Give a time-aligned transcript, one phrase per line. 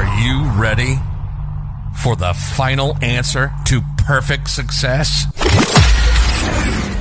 [0.00, 0.96] Are you ready
[2.02, 5.26] for the final answer to perfect success?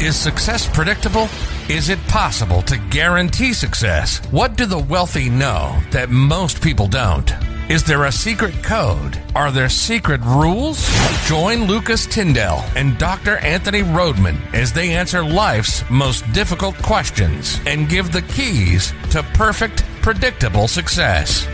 [0.02, 1.30] Is success predictable?
[1.70, 4.20] Is it possible to guarantee success?
[4.32, 7.32] What do the wealthy know that most people don't?
[7.70, 9.18] Is there a secret code?
[9.34, 10.86] Are there secret rules?
[11.26, 13.38] Join Lucas Tyndall and Dr.
[13.38, 19.86] Anthony Rhodman as they answer life's most difficult questions and give the keys to perfect,
[20.02, 21.48] predictable success.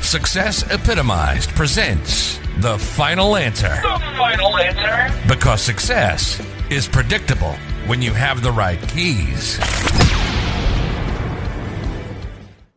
[0.00, 3.68] Success Epitomized presents The Final Answer.
[3.68, 5.28] The final answer.
[5.28, 7.52] Because success is predictable
[7.86, 9.58] when you have the right keys.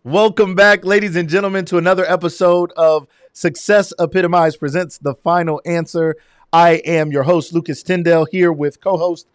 [0.03, 6.17] Welcome back, ladies and gentlemen, to another episode of Success Epitomized presents The Final Answer.
[6.51, 9.27] I am your host, Lucas Tyndall, here with co host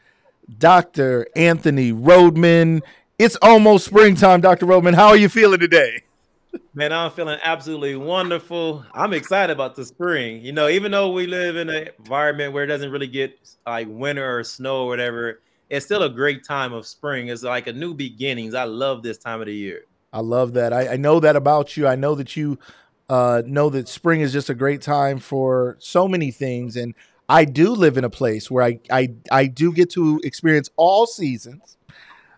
[0.59, 1.29] Dr.
[1.35, 2.83] Anthony Rhodman.
[3.19, 4.67] It's almost springtime, Dr.
[4.67, 4.95] Rhodman.
[4.95, 6.03] How are you feeling today?
[6.75, 8.85] Man, I'm feeling absolutely wonderful.
[8.93, 10.45] I'm excited about the spring.
[10.45, 13.89] You know, even though we live in an environment where it doesn't really get like
[13.91, 17.29] winter or snow or whatever, it's still a great time of spring.
[17.29, 18.55] It's like a new beginnings.
[18.55, 19.85] I love this time of the year.
[20.13, 20.73] I love that.
[20.73, 21.87] I, I know that about you.
[21.87, 22.59] I know that you
[23.09, 26.77] uh, know that spring is just a great time for so many things.
[26.77, 26.95] And
[27.29, 31.07] I do live in a place where I, I, I do get to experience all
[31.07, 31.77] seasons.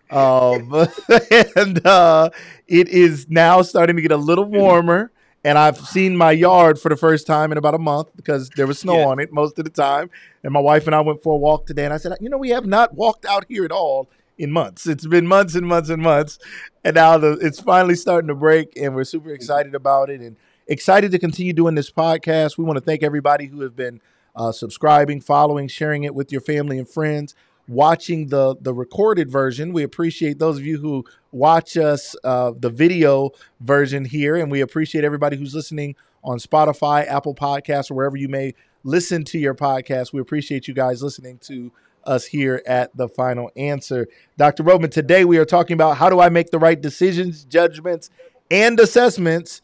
[0.09, 0.73] Um,
[1.55, 2.29] and uh,
[2.67, 5.11] it is now starting to get a little warmer.
[5.43, 8.67] And I've seen my yard for the first time in about a month because there
[8.67, 9.05] was snow Yeah.
[9.07, 10.09] on it most of the time.
[10.43, 11.85] And my wife and I went for a walk today.
[11.85, 14.85] And I said, you know, we have not walked out here at all in months.
[14.85, 16.39] It's been months and months and months.
[16.83, 18.73] And now the, it's finally starting to break.
[18.75, 20.35] And we're super excited about it and
[20.67, 22.57] excited to continue doing this podcast.
[22.57, 24.01] We want to thank everybody who have been
[24.35, 27.33] uh, subscribing, following, sharing it with your family and friends
[27.69, 29.71] watching the the recorded version.
[29.71, 33.29] We appreciate those of you who watch us uh, the video
[33.61, 38.27] version here, and we appreciate everybody who's listening on Spotify, Apple Podcasts, or wherever you
[38.27, 40.11] may listen to your podcast.
[40.11, 41.71] We appreciate you guys listening to
[42.05, 44.07] us here at the final answer.
[44.37, 44.63] Dr.
[44.63, 48.09] Rhodman, today we are talking about how do I make the right decisions, judgments,
[48.49, 49.61] and assessments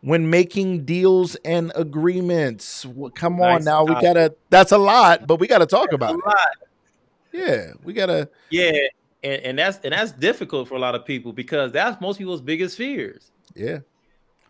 [0.00, 2.84] when making deals and agreements.
[2.84, 4.34] Well, come on Nice now, we gotta.
[4.50, 6.20] That's a lot, but we gotta talk A about it.
[7.34, 8.28] Yeah, we gotta.
[8.50, 8.70] Yeah,
[9.24, 12.40] and, and that's and that's difficult for a lot of people because that's most people's
[12.40, 13.32] biggest fears.
[13.56, 13.78] Yeah,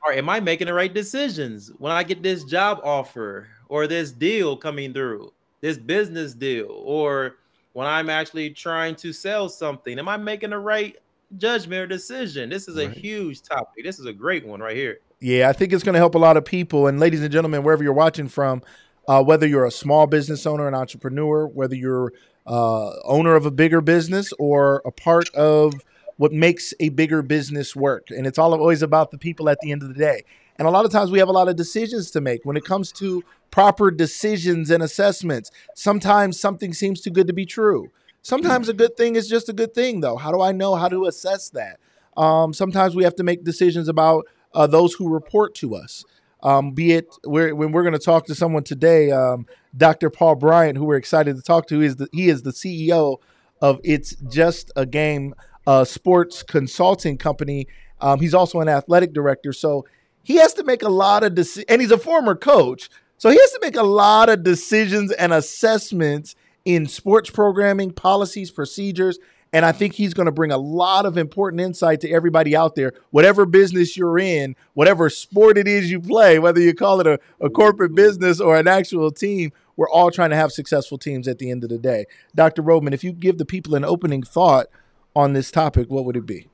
[0.06, 4.12] Or am I making the right decisions when I get this job offer or this
[4.12, 7.36] deal coming through, this business deal, or
[7.72, 9.98] when I'm actually trying to sell something?
[9.98, 10.96] Am I making the right
[11.38, 12.50] judgment or decision?
[12.50, 12.96] This is a Right.
[12.96, 13.82] huge topic.
[13.82, 14.98] This is a great one right here.
[15.20, 15.48] yeah.
[15.48, 16.86] I think it's gonna help a lot of people.
[16.86, 18.62] And ladies and gentlemen, wherever you're watching from,
[19.08, 22.12] uh, whether you're a small business owner, an entrepreneur, whether you're
[22.46, 25.74] uh, owner of a bigger business or a part of
[26.16, 29.72] what makes a bigger business work, and it's all always about the people at the
[29.72, 30.22] end of the day.
[30.56, 32.64] And a lot of times we have a lot of decisions to make when it
[32.64, 35.50] comes to proper decisions and assessments.
[35.74, 37.90] Sometimes something seems too good to be true.
[38.22, 40.16] Sometimes a good thing is just a good thing, though.
[40.16, 41.78] How do I know how to assess that?
[42.16, 46.04] Um, sometimes we have to make decisions about uh, those who report to us.
[46.44, 49.46] Um, be it we're, when we're going to talk to someone today, um,
[49.76, 50.10] Dr.
[50.10, 53.16] Paul Bryant, who we're excited to talk to, is the, he is the CEO
[53.62, 55.34] of It's Just a Game,
[55.66, 57.66] uh, sports consulting company.
[58.00, 59.86] Um, he's also an athletic director, so
[60.22, 63.36] he has to make a lot of decisions, and he's a former coach, so he
[63.36, 66.34] has to make a lot of decisions and assessments
[66.66, 69.18] in sports programming, policies, procedures.
[69.54, 72.74] And I think he's going to bring a lot of important insight to everybody out
[72.74, 77.06] there, whatever business you're in, whatever sport it is you play, whether you call it
[77.06, 81.28] a, a corporate business or an actual team, we're all trying to have successful teams
[81.28, 82.04] at the end of the day.
[82.34, 82.64] Dr.
[82.64, 84.66] Rhodman, if you give the people an opening thought
[85.14, 86.48] on this topic, what would it be?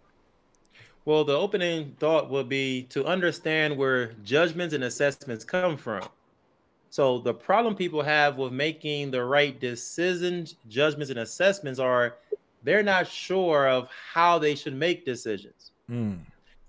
[1.06, 6.06] Well, the opening thought would be to understand where judgments and assessments come from.
[6.90, 12.16] So, the problem people have with making the right decisions, judgments, and assessments are
[12.62, 15.72] they're not sure of how they should make decisions.
[15.88, 16.14] Hmm.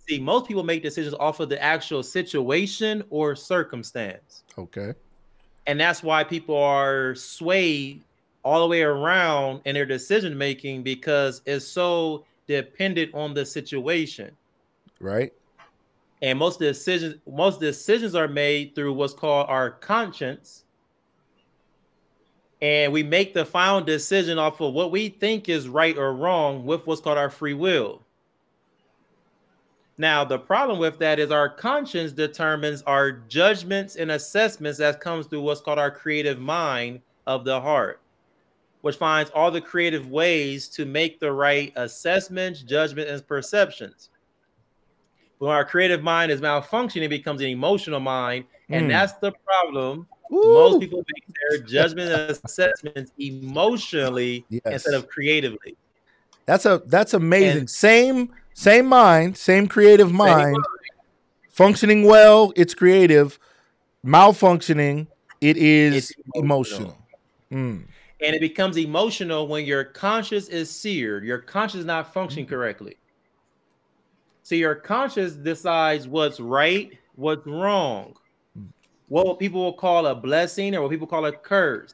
[0.08, 4.44] See, most people make decisions off of the actual situation or circumstance.
[4.58, 4.94] Okay.
[5.68, 8.02] And that's why people are swayed
[8.44, 14.32] all the way around in their decision making because it's so dependent on the situation.
[15.00, 15.32] Right.
[16.22, 20.66] And most decisions most decisions are made through what's called our conscience.
[22.62, 26.66] And we make the final decision off of what we think is right or wrong
[26.66, 28.04] with what's called our free will.
[29.98, 35.28] Now, the problem with that is our conscience determines our judgments and assessments that comes
[35.28, 38.02] through what's called our creative mind of the heart,
[38.82, 44.10] which finds all the creative ways to make the right assessments, judgments, and perceptions.
[45.40, 48.90] when our creative mind is malfunctioning, it becomes an emotional mind, and Mm.
[48.90, 50.08] that's the problem.
[50.32, 50.54] Woo!
[50.54, 54.62] Most people make their judgment and assessments emotionally Yes.
[54.66, 55.76] instead of creatively.
[56.48, 57.60] That's a that's amazing.
[57.60, 60.66] And- same same mind, same creative mind, mind.
[61.50, 63.38] functioning well, it's creative.
[64.06, 65.08] Malfunctioning,
[65.42, 66.80] it is It's emotional.
[66.82, 66.98] emotional.
[67.52, 67.84] Mm.
[68.24, 72.96] and it becomes emotional when your conscious is seared your conscious is not functioning correctly
[74.44, 78.16] so your conscious decides what's right what's wrong
[79.12, 81.94] what people will call a blessing or what people call a curse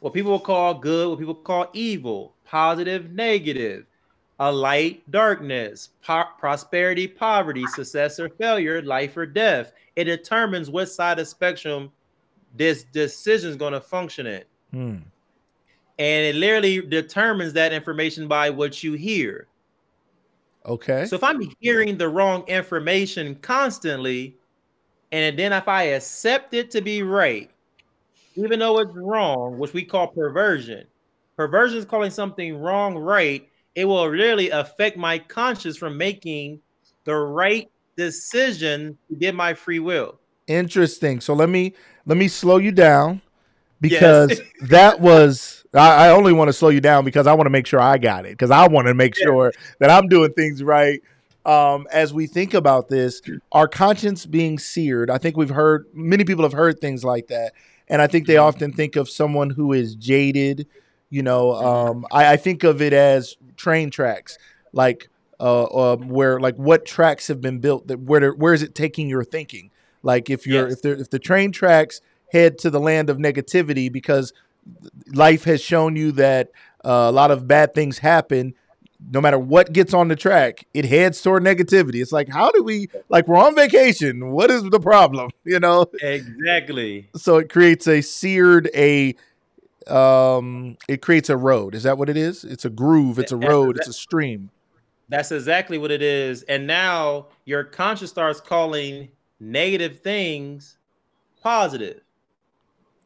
[0.00, 3.86] what people will call good what people call evil positive negative
[4.40, 10.90] a light darkness po- prosperity poverty success or failure life or death it determines what
[10.90, 11.90] side of the spectrum
[12.54, 15.02] this decision is going to function in Mm.
[15.98, 19.48] and it literally determines that information by what you hear.
[20.64, 21.04] Okay.
[21.04, 24.38] So if I'm hearing the wrong information constantly,
[25.12, 27.50] and then if I accept it to be right,
[28.34, 30.86] even though it's wrong, which we call perversion,
[31.36, 36.60] perversion is calling something wrong right, it will really affect my conscience from making
[37.04, 40.18] the right decision to get my free will.
[40.46, 41.20] Interesting.
[41.20, 41.74] So let me
[42.06, 43.20] let me slow you down
[43.80, 44.40] because Yes.
[44.70, 47.66] that was I, I only want to slow you down because I want to make
[47.66, 51.00] sure I got it because I want to make sure that I'm doing things right.
[51.44, 56.24] Um, as we think about this, our conscience being seared, I think we've heard many
[56.24, 57.52] people have heard things like that,
[57.88, 60.66] and I think they often think of someone who is jaded.
[61.10, 64.38] You know, um, I, I think of it as train tracks,
[64.72, 65.08] like
[65.40, 69.08] uh, uh, where like what tracks have been built that where where is it taking
[69.08, 69.70] your thinking?
[70.02, 70.74] Like if you're Yes.
[70.74, 72.00] if there if the train tracks
[72.32, 74.32] head to the land of negativity because
[75.12, 76.50] life has shown you that
[76.84, 78.54] uh, a lot of bad things happen
[79.10, 82.00] no matter what gets on the track it heads toward negativity.
[82.02, 84.30] It's like how do we like we're on vacation.
[84.30, 85.30] What is the problem?
[85.44, 85.86] You know?
[86.00, 87.08] Exactly.
[87.16, 89.14] so it creates a seared a
[89.88, 91.74] um it creates a road.
[91.74, 92.44] Is that what it is?
[92.44, 93.18] It's a groove.
[93.18, 93.76] It's a road.
[93.76, 94.50] it's a stream.
[95.08, 96.42] That's exactly what it is.
[96.44, 99.10] And now your conscience starts calling
[99.40, 100.78] negative things
[101.42, 102.00] positive.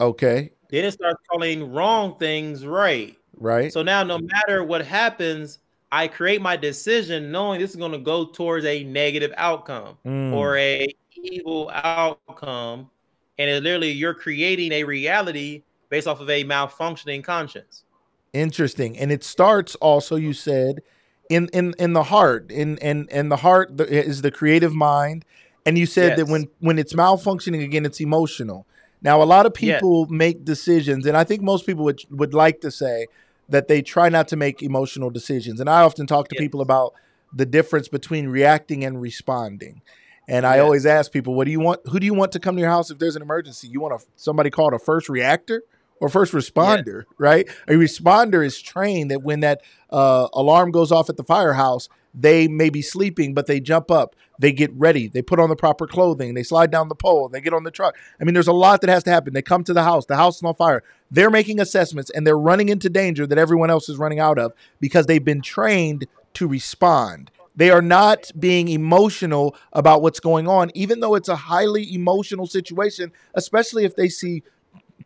[0.00, 0.52] okay.
[0.68, 3.16] Then it starts calling wrong things right.
[3.38, 3.72] right.
[3.72, 5.58] So now, no matter what happens,
[5.92, 10.32] I create my decision knowing this is going to go towards a negative outcome Mm,
[10.32, 12.90] or a evil outcome.
[13.38, 17.84] And it literally, you're creating a reality based off of a malfunctioning conscience.
[18.32, 20.80] interesting and it starts also you said
[21.30, 25.24] in in in the heart in in in the heart is the creative mind
[25.64, 28.66] and you said that when when it's malfunctioning again it's emotional
[29.00, 29.86] now a lot of Yes.
[29.86, 33.06] people make decisions and i think most people would would like to say
[33.48, 35.60] that they try not to make emotional decisions.
[35.60, 36.40] And i often talk to Yes.
[36.40, 36.94] people about
[37.32, 39.82] the difference between reacting and responding.
[40.28, 42.56] And i always ask people what do you want who do you want to come
[42.56, 43.68] to your house if there's an emergency?
[43.68, 45.62] You want a, somebody called a first reactor
[46.00, 47.48] or first responder, right?
[47.68, 52.48] A responder is trained that when that uh, alarm goes off at the firehouse, they
[52.48, 55.86] may be sleeping, but they jump up, they get ready, they put on the proper
[55.86, 57.94] clothing, they slide down the pole, they get on the truck.
[58.18, 59.34] I mean, there's a lot that has to happen.
[59.34, 60.82] They come to the house, the house is on fire.
[61.10, 64.52] They're making assessments and they're running into danger that everyone else is running out of
[64.80, 67.30] because they've been trained to respond.
[67.54, 72.46] They are not being emotional about what's going on, even though it's a highly emotional
[72.46, 74.42] situation, especially if they see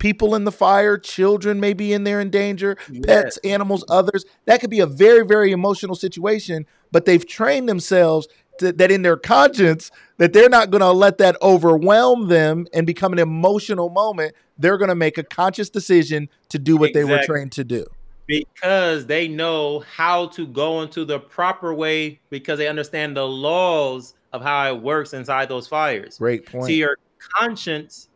[0.00, 4.24] people in the fire, children may be in there in danger, pets, animals, others.
[4.46, 8.28] That could be a very, very emotional situation, but they've trained themselves
[8.58, 12.86] to, that in their conscience that they're not going to let that overwhelm them and
[12.86, 14.34] become an emotional moment.
[14.58, 17.86] They're going to make a conscious decision to do what they were trained to do.
[18.26, 24.14] because they know how to go into the proper way because they understand the laws
[24.32, 26.18] of how it works inside those fires.
[26.18, 26.66] Great point.
[26.66, 26.96] See, your
[27.36, 28.08] conscience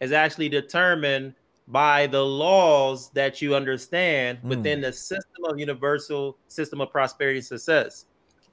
[0.00, 1.34] is actually determined
[1.66, 4.48] by the laws that you understand Hmm.
[4.48, 8.06] within the system of universal system of prosperity and success.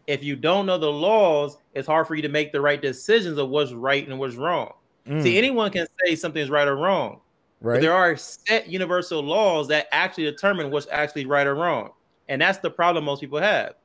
[0.07, 3.37] If you don't know the laws, it's hard for you to make the right decisions
[3.37, 4.73] of what's right and what's wrong.
[5.07, 7.21] Mm, See, anyone can say something is right or wrong,
[7.61, 7.81] but right?
[7.81, 11.91] there are set universal laws that actually determine what's actually right or wrong.
[12.27, 13.75] And that's the problem most people have.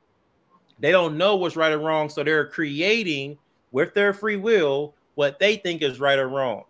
[0.79, 3.37] They don't know what's right or wrong, so they're creating
[3.71, 6.63] with their free will what they think is right or wrong,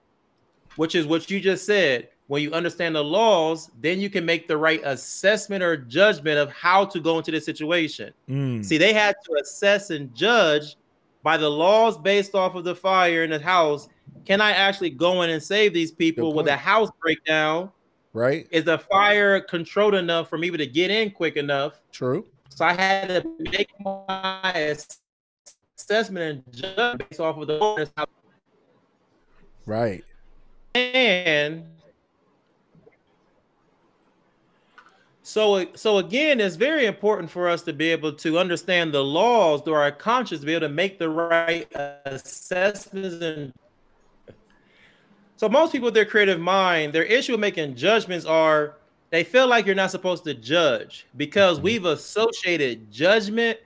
[0.76, 2.10] which is what you just said.
[2.32, 6.50] When you understand the laws, then you can make the right assessment or judgment of
[6.50, 8.14] how to go into this situation.
[8.30, 10.78] Mm, See, they had to assess and judge
[11.24, 13.90] by the laws based off of the fire in the house.
[14.24, 16.32] Can I actually go in and save these people?
[16.34, 17.70] with the house break down?
[18.14, 18.48] right?
[18.50, 21.82] Is the fire controlled enough for me to get in quick enough?
[21.92, 22.26] True.
[22.48, 24.74] So I had to make my
[25.78, 27.90] assessment and judgment based off of the
[29.66, 30.06] Right.
[30.74, 31.66] and
[35.24, 39.62] so so again it's very important for us to be able to understand the laws
[39.62, 41.72] through our conscience to be able to make the right
[42.06, 43.54] assessments and
[45.36, 48.78] so most people with their creative mind their issue with making judgments are
[49.12, 51.66] they feel like you're not supposed to judge because mm-hmm.
[51.66, 53.60] we've associated judgment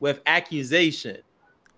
[0.00, 1.18] with accusation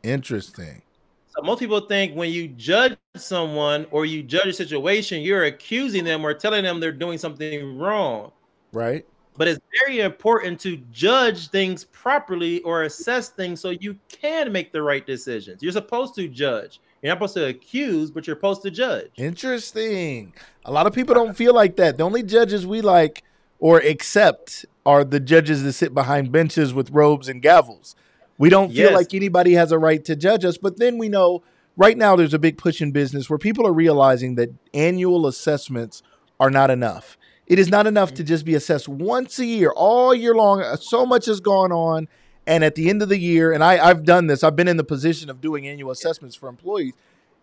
[0.03, 0.81] Interesting.
[1.29, 6.05] so most people think when you judge someone or you judge a situation, you're accusing
[6.05, 8.31] them or telling them they're doing something wrong.
[8.73, 9.07] Right.
[9.37, 14.73] But it's very important to judge things properly or assess things so you can make
[14.73, 15.63] the right decisions.
[15.63, 16.81] You're supposed to judge.
[17.03, 19.11] You're not supposed to accuse, but you're supposed to judge.
[19.17, 20.33] Interesting.
[20.65, 21.99] A lot of people don't feel like that.
[21.99, 23.23] The only judges we like
[23.59, 27.95] or accept are the judges that sit behind benches with robes and gavels.
[28.39, 28.95] We don't feel Yes.
[28.95, 31.43] like anybody has a right to judge us, but then we know
[31.77, 36.03] right now there's a big push in business where people are realizing that annual assessments
[36.41, 37.19] are not enough.
[37.47, 40.63] It is not enough to just be assessed once a year, all year long.
[40.63, 42.09] Uh, So much has gone on.
[42.49, 44.77] And at the end of the year, and I, I've done this, I've been in
[44.77, 46.93] the position of doing annual assessments for employees.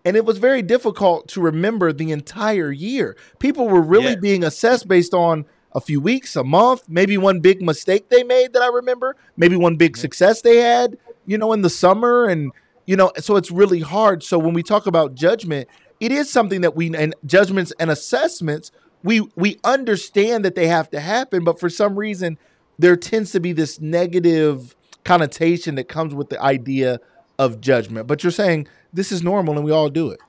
[0.06, 3.16] And it was very difficult to remember the entire year.
[3.40, 4.20] People were really Yeah.
[4.22, 5.46] being assessed based on
[5.76, 9.56] a few weeks, a month, maybe one big mistake they made that I remember, maybe
[9.56, 12.26] one big success they had, you know, in the summer.
[12.26, 12.52] And,
[12.86, 14.24] you know, so it's really hard.
[14.24, 15.68] So when we talk about judgment,
[16.00, 18.72] it is something that we, and judgments and assessments,
[19.04, 22.38] we, we understand that they have to happen, but for some reason,
[22.80, 27.00] there tends to be this negative connotation that comes with the idea
[27.40, 28.08] of judgment.
[28.08, 30.20] But you're saying this is normal and we all do it.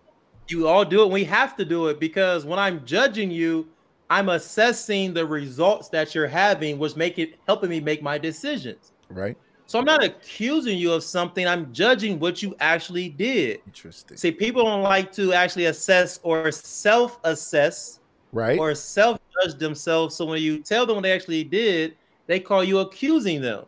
[0.49, 1.11] You all do it.
[1.11, 3.69] We have to do it because when I'm judging you,
[4.11, 8.93] I'm assessing the results that you're having, which make it helping me make my decisions.
[9.09, 9.37] Right.
[9.67, 11.49] So I'm not accusing you of something.
[11.49, 13.61] I'm judging what you actually did.
[13.67, 14.19] Interesting.
[14.19, 18.01] See, people don't like to actually assess or self-assess
[18.35, 18.59] Right.
[18.59, 20.15] or self-judge themselves.
[20.17, 23.65] So when you tell them what they actually did, they call you accusing them.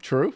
[0.00, 0.32] True.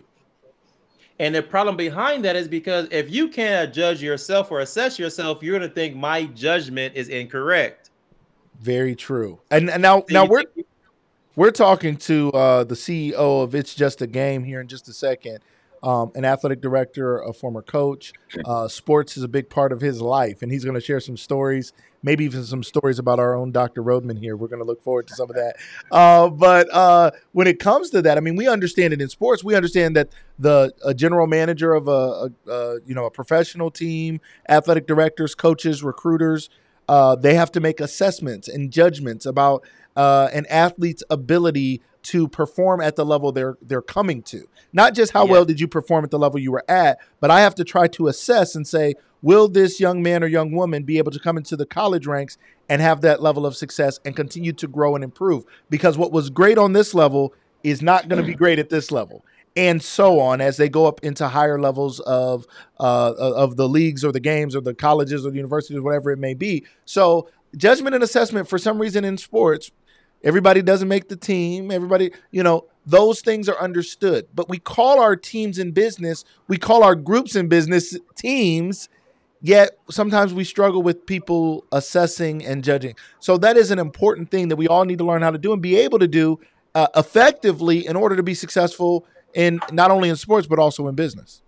[1.19, 5.43] And the problem behind that is because if you can't judge yourself or assess yourself,
[5.43, 7.91] you're gonna think my judgment is incorrect.
[8.61, 9.41] Very true.
[9.51, 10.67] And, and now, So now we're think-
[11.37, 14.93] we're talking to uh, the CEO of It's Just a Game here in just a
[14.93, 15.39] second.
[15.83, 18.13] Um, an athletic director, a former coach.
[18.45, 21.17] Uh, sports is a big part of his life, and he's going to share some
[21.17, 23.83] stories, maybe even some stories about our own Dr.
[23.83, 24.37] Rhodman here.
[24.37, 25.57] We're going to look forward to some of that.
[25.91, 29.43] Uh, but uh, when it comes to that, I mean, we understand it in sports.
[29.43, 34.21] We understand that the general manager of a, a, a you know a professional team,
[34.49, 36.49] athletic directors, coaches, recruiters,
[36.91, 39.65] uh, they have to make assessments and judgments about
[39.97, 44.47] uh, an athlete's ability to perform at the level they're they're coming to.
[44.73, 45.33] Not just how Yeah.
[45.33, 47.89] well did you perform at the level you were at, but I have to try
[47.89, 51.37] to assess and say, will this young man or young woman be able to come
[51.37, 52.39] into the college ranks
[52.69, 55.45] and have that level of success and continue to grow and improve?
[55.69, 58.91] Because what was great on this level is not going to be great at this
[58.91, 59.25] level.
[59.57, 62.47] And so on as they go up into higher levels of
[62.79, 66.19] uh, of the leagues or the games or the colleges or the universities, whatever it
[66.19, 66.65] may be.
[66.85, 69.73] So judgment and assessment for some reason in sports
[70.23, 71.71] everybody doesn't make the team.
[71.71, 74.27] Everybody you know those things are understood.
[74.35, 78.89] But we call our teams in business we call our groups in business teams
[79.43, 82.95] yet sometimes we struggle with people assessing and judging.
[83.21, 85.53] So that is an important thing that we all need to learn how to do
[85.53, 86.39] and be able to do
[86.75, 90.95] uh, effectively in order to be successful in not only in sports but also in
[90.95, 91.43] business.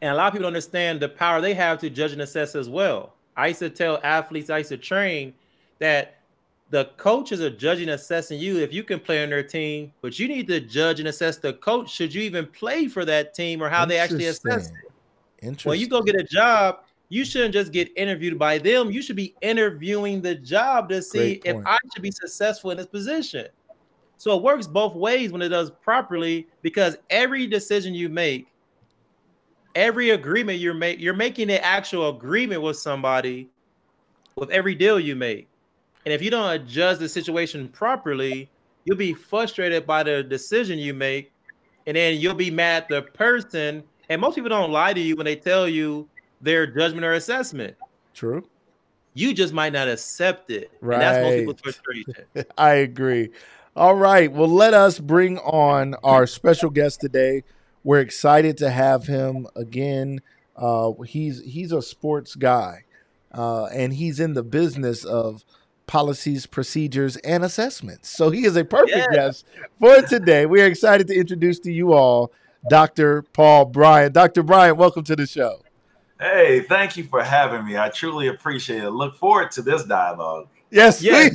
[0.00, 2.68] And a lot of people understand the power they have to judge and assess as
[2.68, 3.14] well.
[3.36, 5.32] I used to tell athletes, I used to train
[5.78, 6.18] that
[6.72, 10.26] the coaches are judging assessing you if you can play on their team, but you
[10.26, 13.68] need to judge and assess the coach should you even play for that team or
[13.68, 14.76] how they actually assess it.
[15.42, 15.68] Interesting.
[15.68, 16.78] When you go get a job,
[17.10, 18.90] you shouldn't just get interviewed by them.
[18.90, 21.58] You should be interviewing the job to see if.
[21.66, 23.48] I should be successful in this position.
[24.16, 28.48] So it works both ways when it does properly because every decision you make,
[29.74, 33.50] every agreement you're make, you're making an actual agreement with somebody
[34.36, 35.48] with every deal you make.
[36.04, 38.50] And if you don't adjust the situation properly,
[38.84, 41.32] you'll be frustrated by the decision you make,
[41.86, 43.82] and then you'll be mad at the person.
[44.08, 46.08] And most people don't lie to you when they tell you
[46.40, 47.76] their judgment or assessment.
[48.14, 48.44] True.
[49.14, 50.70] You just might not accept it.
[50.80, 52.14] And that's most people's frustration.
[52.58, 53.30] I agree.
[53.76, 54.30] All right.
[54.30, 57.44] Well, let us bring on our special guest today.
[57.84, 60.20] We're excited to have him again.
[60.56, 62.84] Uh, he's he's a sports guy,
[63.32, 65.44] uh, and he's in the business of
[65.86, 68.08] policies, procedures, and assessments.
[68.08, 69.06] So he is a perfect Yeah.
[69.12, 69.46] guest
[69.80, 70.46] for today.
[70.46, 72.32] We are excited to introduce to you all
[72.68, 73.22] Dr.
[73.32, 74.12] Paul Bryant.
[74.14, 74.42] Dr.
[74.42, 75.62] Bryant, welcome to the show.
[76.20, 77.76] Hey, thank you for having me.
[77.76, 78.90] I truly appreciate it.
[78.90, 80.46] Look forward to this dialogue.
[80.70, 81.34] Yes, yes.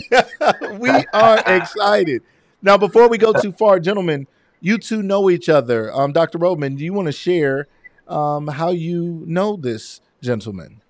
[0.62, 2.24] We, we are excited.
[2.62, 4.28] Now, before we go too far, gentlemen,
[4.62, 5.94] you two know each other.
[5.94, 6.40] Um, Dr.
[6.40, 7.68] Rhodman, do you want to share
[8.08, 10.82] um, how you know this gentleman?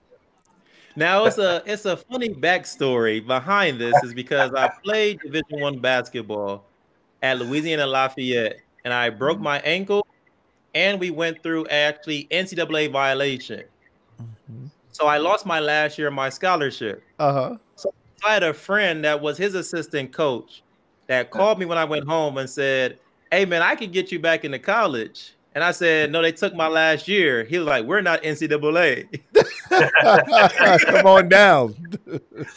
[0.98, 5.78] Now it's a it's a funny backstory behind this is because I played Division One
[5.78, 6.66] basketball
[7.22, 10.08] at Louisiana Lafayette, and I broke my ankle,
[10.74, 13.64] and we went through actually NCAA violation.
[14.20, 14.66] Mm-hmm.
[14.92, 17.04] So I lost my last year of my scholarship.
[17.20, 17.58] Uh huh.
[17.76, 17.94] So
[18.26, 20.64] I had a friend that was his assistant coach
[21.06, 22.98] that called me when I went home and said,
[23.32, 26.56] "Hey man, I can get you back into college." And I said, "No, they took
[26.56, 29.08] my last year." He was like, "We're not NCAA."
[30.86, 31.76] Come on down.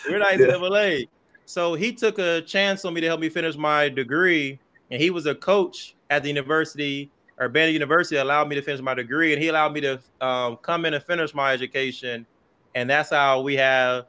[0.09, 1.09] We're not NCAA.
[1.47, 4.59] So he took a chance on me to help me finish my degree,
[4.91, 8.95] and he was a coach at the university Urbana University allowed me to finish my
[8.95, 12.27] degree, and he allowed me to um, come in and finish my education,
[12.75, 14.07] and that's how we have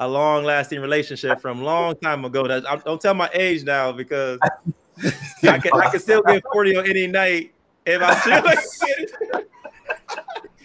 [0.00, 2.48] a long-lasting relationship from long time ago.
[2.48, 4.38] That I don't tell my age now because
[5.42, 7.52] I can I can still get forty on any night
[7.92, 9.12] if I choose.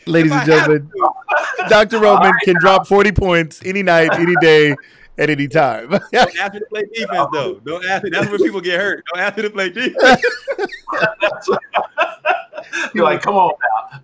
[0.08, 0.92] Ladies and gentlemen,
[1.68, 2.00] Dr.
[2.00, 4.76] Rhodman can drop 40 points any night, any day,
[5.18, 5.90] at any time.
[5.90, 7.56] Don't ask me to play defense, though.
[7.66, 8.10] Don't ask me.
[8.12, 9.04] That's where people get hurt.
[9.14, 10.22] Don't ask me to play defense.
[12.94, 13.54] You're like, come on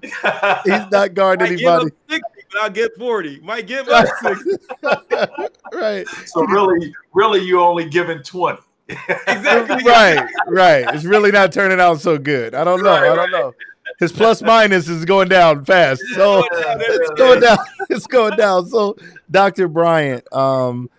[0.02, 0.62] now.
[0.64, 1.92] He's not guarding anybody.
[2.10, 3.40] 60, but I'll get 40.
[3.42, 4.52] Might give up 60.
[5.74, 6.08] right.
[6.26, 8.60] So really, really, you only giving 20.
[8.90, 9.84] Exactly.
[9.86, 10.96] Right, right.
[10.96, 12.54] It's really not turning out so good.
[12.54, 12.92] I don't know.
[12.92, 13.32] Right, I don't right.
[13.32, 13.54] know.
[14.00, 16.02] His plus minus is going down fast.
[16.16, 17.58] So it's going down.
[17.90, 18.68] It's going down.
[18.68, 18.96] So,
[19.30, 19.68] Dr.
[19.68, 20.90] Bryant, um,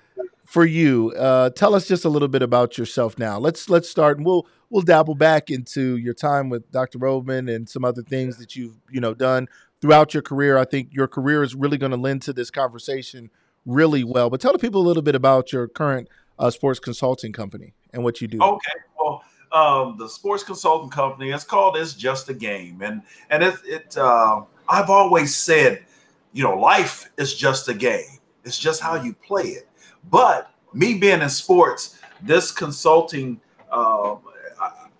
[0.45, 3.39] for you, uh, tell us just a little bit about yourself now.
[3.39, 6.99] Let's let's start and we'll we'll dabble back into your time with Dr.
[6.99, 9.49] Rhodman and some other things that you've you know done
[9.81, 10.59] throughout your career.
[10.59, 13.31] I think your career is really going to lend to this conversation
[13.65, 14.29] really well.
[14.29, 16.09] But tell the people a little bit about your current
[16.42, 18.42] uh, sports consulting company and what you do.
[18.42, 23.42] Okay, well, um, the sports consulting company is called "It's Just a Game," and and
[23.42, 25.85] it, it uh, I've always said,
[26.33, 28.18] you know, life is just a game.
[28.44, 29.68] It's just how you play it.
[30.11, 34.16] But me being in sports, this consulting uh,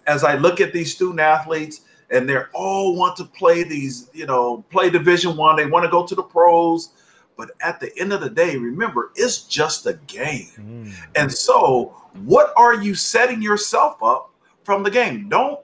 [0.07, 4.27] as I look at these student athletes and they're all want to play these, you
[4.27, 6.91] know, play division one, they want to go to the pros.
[7.37, 10.49] But at the end of the day, remember, it's just a game.
[10.57, 10.93] Mm.
[11.17, 14.31] And so, what are you setting yourself up
[14.65, 15.29] from the game?
[15.29, 15.59] Don't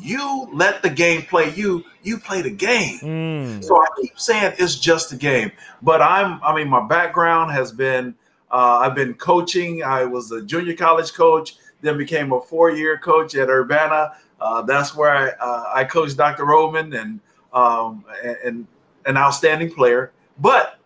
[0.00, 2.98] you let the game play you, you play the game.
[3.00, 3.64] Mm.
[3.64, 5.50] So I keep saying it's just a game.
[5.82, 8.14] But I'm, I mean, my background has been,
[8.50, 9.82] uh, I've been coaching.
[9.82, 14.12] I was a junior college coach then became a four-year coach at Urbana.
[14.40, 16.44] Uh, that's where I, uh, I coached Dr.
[16.44, 17.20] Rhodman and,
[17.52, 18.04] um,
[18.44, 18.66] and
[19.06, 20.12] an outstanding player.
[20.38, 20.77] But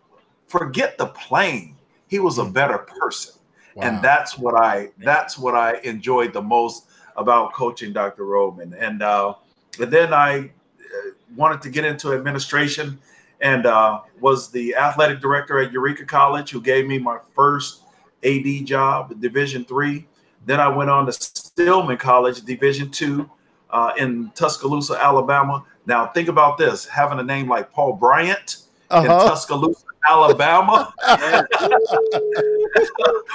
[0.53, 3.35] forget the playing; he was a better person,
[3.75, 3.85] wow.
[3.85, 6.87] and that's what I that's what I enjoyed the most
[7.17, 8.25] about coaching Dr.
[8.25, 8.77] Rhodman.
[8.79, 9.35] And uh,
[9.81, 12.99] and then I uh, wanted to get into administration
[13.41, 17.83] and uh, was the athletic director at Eureka College, who gave me my first
[18.23, 20.07] AD job, Division three.
[20.45, 23.29] Then I went on to Stillman College, Division two,
[23.71, 25.65] uh, in Tuscaloosa, Alabama.
[25.87, 28.59] Now think about this: having a name like Paul Bryant
[28.91, 29.03] uh-huh.
[29.03, 30.93] in Tuscaloosa, Alabama.
[31.03, 31.47] that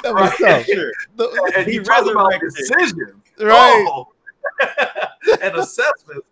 [0.06, 0.66] was right?
[1.56, 3.86] And he talks about decision, right?
[3.90, 4.10] Oh.
[5.42, 6.24] and assessment.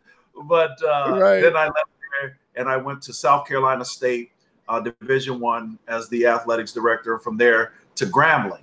[0.43, 1.41] But uh, right.
[1.41, 1.89] then I left
[2.21, 4.31] there and I went to South Carolina State
[4.67, 7.19] uh, Division One as the athletics director.
[7.19, 8.59] From there to Grambling.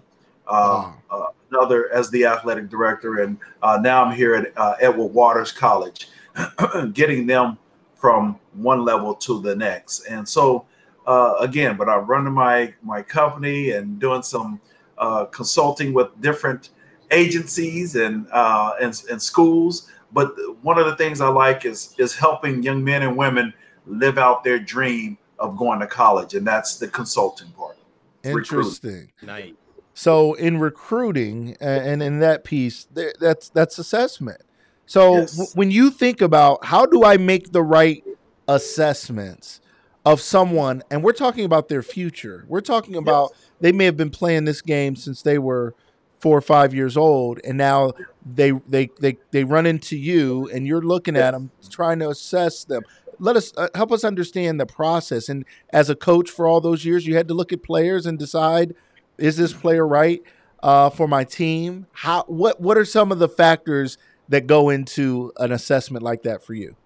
[0.47, 5.15] Uh, uh, another as the athletic director, and uh, now I'm here at uh, Edward
[5.15, 6.09] Waters College,
[6.93, 7.59] getting them
[7.95, 10.05] from one level to the next.
[10.07, 10.67] And so,
[11.07, 14.61] uh, again, but I'm running my my company and doing some
[14.99, 16.71] uh, consulting with different
[17.11, 19.91] agencies and and, and schools.
[20.13, 23.53] But one of the things I like is is helping young men and women
[23.87, 27.77] live out their dream of going to college, and that's the consulting part.
[28.23, 29.11] Interesting.
[29.23, 29.53] Nice.
[29.95, 32.87] So in recruiting and in that piece,
[33.21, 34.41] that's that's assessment.
[34.87, 35.55] So yes.
[35.55, 38.05] when you think about how do I make the right
[38.49, 39.61] assessments
[40.05, 43.51] of someone, and we're talking about their future, we're talking about yes.
[43.61, 45.75] they may have been playing this game since they were
[46.19, 47.93] four or five years old, and now
[48.25, 51.25] they they they they run into you, and you're looking yes.
[51.25, 52.83] at them, trying to assess them.
[53.19, 55.29] Let us uh, help us understand the process.
[55.29, 58.19] And as a coach for all those years, you had to look at players and
[58.19, 58.75] decide
[59.19, 60.23] is this player right
[60.63, 61.87] uh, for my team?
[61.93, 66.43] How what what are some of the factors that go into an assessment like that
[66.43, 66.77] for you?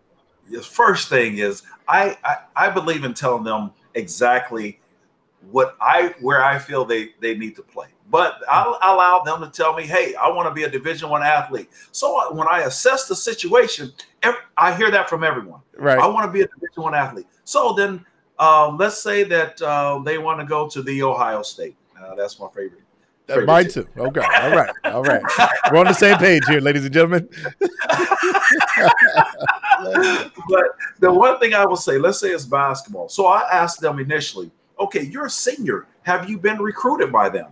[0.50, 4.80] The first thing is I, I I believe in telling them exactly
[5.50, 7.88] what I where I feel they they need to play.
[8.08, 11.22] But I'll allow them to tell me, "Hey, I want to be a Division One
[11.22, 13.92] athlete." So when I assess the situation,
[14.56, 15.60] I hear that from everyone.
[15.76, 15.98] Right.
[15.98, 17.26] I want to be a Division One athlete.
[17.44, 18.04] So then,
[18.38, 21.76] um, let's say that uh, they want to go to the Ohio State.
[22.00, 22.82] Uh, that's my favorite.
[23.28, 23.86] Uh, mine too.
[23.96, 24.20] Okay.
[24.20, 24.70] All right.
[24.84, 25.22] All right.
[25.70, 27.28] We're on the same page here, ladies and gentlemen.
[27.58, 27.70] but
[31.00, 33.08] the one thing I will say, let's say it's basketball.
[33.08, 35.86] So I asked them initially, okay, you're a senior.
[36.02, 37.48] Have you been recruited by them?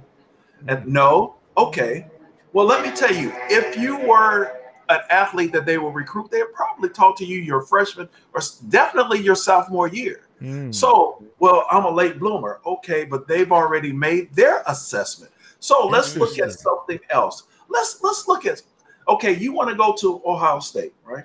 [0.68, 2.06] And no, okay.
[2.52, 4.56] Well, let me tell you, if you were
[4.88, 9.20] an athlete that they will recruit, they'll probably talk to you your freshman or definitely
[9.20, 10.28] your sophomore year.
[10.40, 10.74] Mm.
[10.74, 12.60] So, well, I'm a late bloomer.
[12.64, 15.32] Okay, but they've already made their assessment.
[15.64, 17.44] So let's look at something else.
[17.70, 18.60] Let's let's look at
[19.08, 21.24] okay, you want to go to Ohio State, right?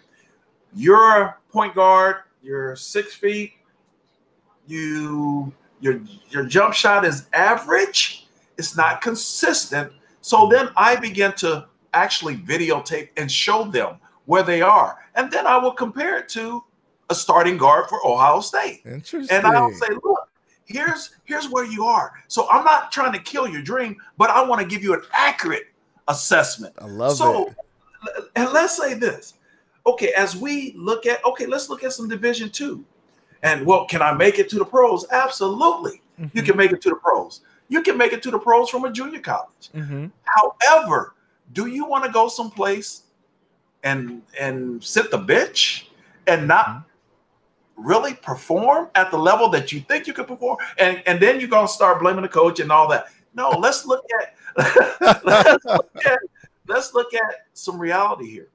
[0.73, 3.51] You're a point guard, you're six feet,
[4.65, 5.99] you your
[6.29, 9.91] your jump shot is average, it's not consistent.
[10.21, 14.99] So then I begin to actually videotape and show them where they are.
[15.15, 16.63] And then I will compare it to
[17.09, 18.83] a starting guard for Ohio State.
[18.85, 19.35] Interesting.
[19.35, 20.28] And I'll say, look,
[20.69, 22.13] here's here's where you are.
[22.27, 25.01] So I'm not trying to kill your dream, but I want to give you an
[25.11, 25.67] accurate
[26.07, 26.73] assessment.
[26.79, 27.55] I love so, it.
[28.35, 29.33] And let's say this.
[29.85, 32.85] Okay, as we look at okay, let's look at some division two.
[33.43, 35.05] And well, can I make it to the pros?
[35.11, 36.01] Absolutely.
[36.19, 36.37] Mm-hmm.
[36.37, 37.41] You can make it to the pros.
[37.69, 39.69] You can make it to the pros from a junior college.
[39.73, 40.07] Mm-hmm.
[40.23, 41.15] However,
[41.53, 43.03] do you want to go someplace
[43.83, 45.89] and and sit the bench
[46.27, 46.88] and not mm-hmm.
[47.79, 50.57] Really perform at the level that you think you can perform?
[50.77, 53.07] And and then you're gonna start blaming the coach and all that.
[53.33, 54.35] No, let's look at
[55.23, 56.19] let's look at
[56.67, 58.49] let's look at some reality here.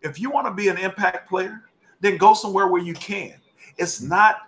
[0.00, 1.62] If you want to be an impact player,
[2.00, 3.34] then go somewhere where you can.
[3.78, 4.10] It's mm-hmm.
[4.10, 4.42] not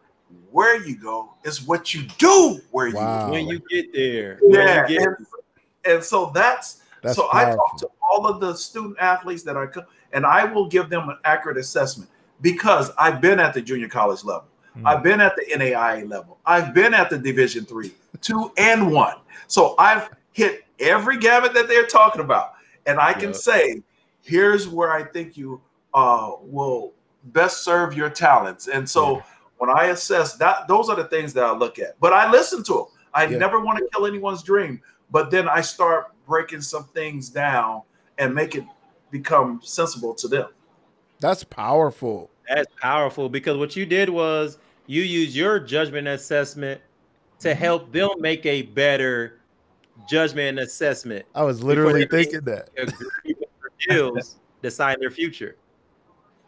[0.50, 3.30] where you go, it's what you do where you wow.
[3.30, 4.38] when you get there.
[4.42, 5.26] Yeah, get and,
[5.84, 7.52] and, so that's, that's so powerful.
[7.52, 9.72] I talk to all of the student athletes that are,
[10.12, 12.10] and I will give them an accurate assessment
[12.44, 14.82] because I've been at the junior college level, mm.
[14.84, 19.16] I've been at the NAIA level, I've been at the Division three, two, and one.
[19.46, 22.52] So I've hit every gamut that they're talking about,
[22.84, 23.82] and I can say,
[24.22, 25.60] here's where I think you
[25.94, 26.92] uh, will
[27.24, 28.68] best serve your talents.
[28.68, 29.22] And so
[29.56, 31.98] when I assess that, those are the things that I look at.
[31.98, 32.86] But I listen to them.
[33.14, 33.38] I yeah.
[33.38, 34.82] never want to kill anyone's dream.
[35.10, 37.82] But then I start breaking some things down
[38.18, 38.64] and make it
[39.10, 40.48] become sensible to them.
[41.24, 42.30] That's powerful.
[42.46, 46.82] That's powerful because what you did was you use your judgment assessment
[47.38, 47.58] to mm-hmm.
[47.58, 49.40] help them make a better
[50.06, 51.24] judgment and assessment.
[51.34, 52.68] I was literally thinking that.
[53.88, 55.56] Deals decide their future.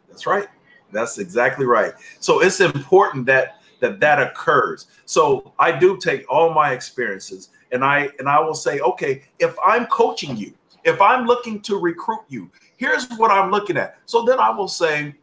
[0.09, 0.47] That's right.
[0.91, 1.93] That's exactly right.
[2.19, 4.85] So it's important that that that occurs.
[5.05, 9.55] So I do take all my experiences and I and I will say, okay, if
[9.65, 13.97] I'm coaching you, if I'm looking to recruit you, here's what I'm looking at.
[14.05, 15.13] So then I will say,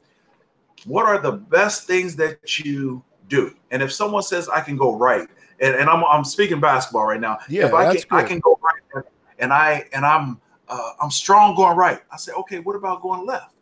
[0.84, 3.54] what are the best things that you do?
[3.70, 5.28] And if someone says I can go right,
[5.60, 7.38] and, and I'm I'm speaking basketball right now.
[7.48, 8.24] Yeah, if I that's can good.
[8.24, 9.04] I can go right
[9.38, 12.00] and I and I'm uh, I'm strong going right.
[12.10, 13.54] I say, okay, what about going left?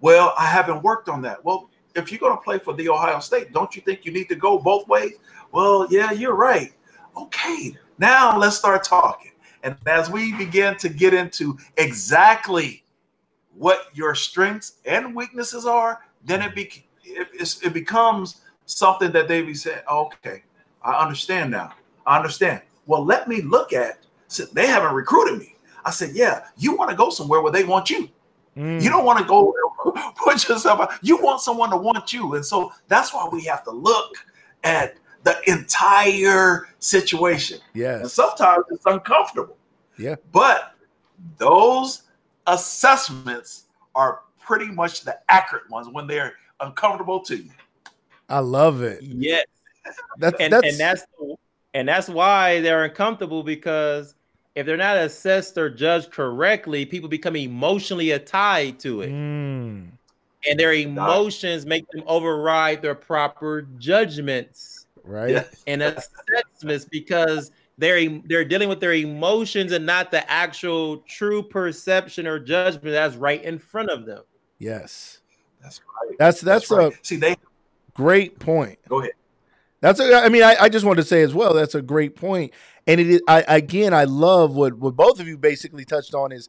[0.00, 1.44] Well, I haven't worked on that.
[1.44, 4.28] Well, if you're going to play for the Ohio State, don't you think you need
[4.30, 5.12] to go both ways?
[5.52, 6.72] Well, yeah, you're right.
[7.16, 9.32] Okay, now let's start talking.
[9.62, 12.82] And as we begin to get into exactly
[13.56, 17.28] what your strengths and weaknesses are, then it, be, it,
[17.62, 20.42] it becomes something that they be saying, okay,
[20.82, 21.72] I understand now.
[22.06, 22.62] I understand.
[22.86, 25.56] Well, let me look at, so they haven't recruited me.
[25.84, 28.08] I said, yeah, you want to go somewhere where they want you.
[28.56, 28.82] Mm.
[28.82, 29.54] You don't want to go
[30.16, 30.92] put yourself out.
[31.02, 32.34] You want someone to want you.
[32.34, 34.14] And so that's why we have to look
[34.64, 37.60] at the entire situation.
[37.74, 38.00] Yeah.
[38.00, 39.56] And sometimes it's uncomfortable.
[39.98, 40.16] Yeah.
[40.32, 40.74] But
[41.38, 42.02] those
[42.46, 47.50] assessments are pretty much the accurate ones when they're uncomfortable to you.
[48.28, 49.02] I love it.
[49.02, 49.46] Yes.
[50.18, 51.06] That's, and, that's, and that's
[51.74, 54.14] and that's why they're uncomfortable because
[54.54, 59.10] if they're not assessed or judged correctly, people become emotionally tied to it.
[59.10, 59.88] Mm.
[60.48, 64.86] And their emotions make them override their proper judgments.
[65.04, 65.46] Right.
[65.66, 72.26] And assessments because they're they're dealing with their emotions and not the actual true perception
[72.26, 74.22] or judgment that's right in front of them.
[74.58, 75.20] Yes.
[75.62, 76.16] That's right.
[76.18, 76.92] That's that's, that's right.
[76.92, 77.36] a see they
[77.94, 78.78] great point.
[78.88, 79.12] Go ahead.
[79.80, 82.14] That's a, I mean, I, I just want to say as well, that's a great
[82.14, 82.52] point.
[82.86, 86.30] And it is, I, again, I love what, what both of you basically touched on
[86.30, 86.48] is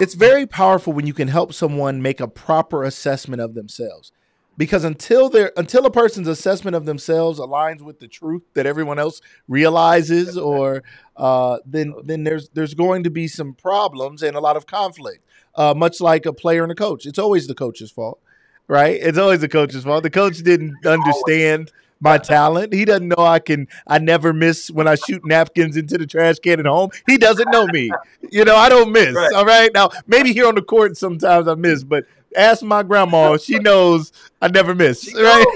[0.00, 4.10] it's very powerful when you can help someone make a proper assessment of themselves.
[4.56, 8.98] Because until they until a person's assessment of themselves aligns with the truth that everyone
[8.98, 10.82] else realizes or
[11.16, 15.24] uh, then then there's there's going to be some problems and a lot of conflict
[15.56, 17.06] uh, much like a player and a coach.
[17.06, 18.20] It's always the coach's fault
[18.68, 18.98] right?
[19.00, 20.02] It's always the coach's fault.
[20.02, 21.70] The coach didn't understand
[22.04, 25.96] my talent he doesn't know i can i never miss when i shoot napkins into
[25.98, 27.90] the trash can at home he doesn't know me
[28.30, 29.32] you know i don't miss Right.
[29.32, 32.04] all right now maybe here on the court sometimes i miss but
[32.36, 34.12] ask my grandma she knows
[34.42, 35.46] i never miss right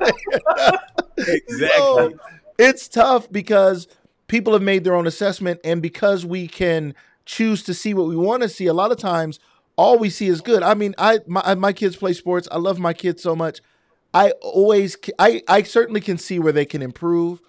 [1.18, 1.68] Exactly.
[1.78, 2.12] So,
[2.58, 3.88] it's tough because
[4.28, 8.16] people have made their own assessment, and because we can choose to see what we
[8.16, 9.40] want to see, a lot of times
[9.76, 10.62] all we see is good.
[10.62, 12.48] I mean, I my, my kids play sports.
[12.50, 13.60] I love my kids so much.
[14.16, 17.40] I always, I I certainly can see where they can improve,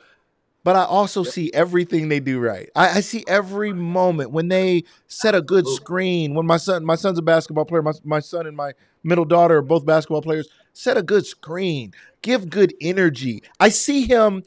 [0.66, 2.70] but I also see everything they do right.
[2.76, 6.34] I, I see every moment when they set a good screen.
[6.34, 7.82] When my son, my son's a basketball player.
[7.82, 10.50] My my son and my middle daughter are both basketball players.
[10.74, 11.94] Set a good screen.
[12.22, 13.44] Give good energy.
[13.62, 14.44] I see him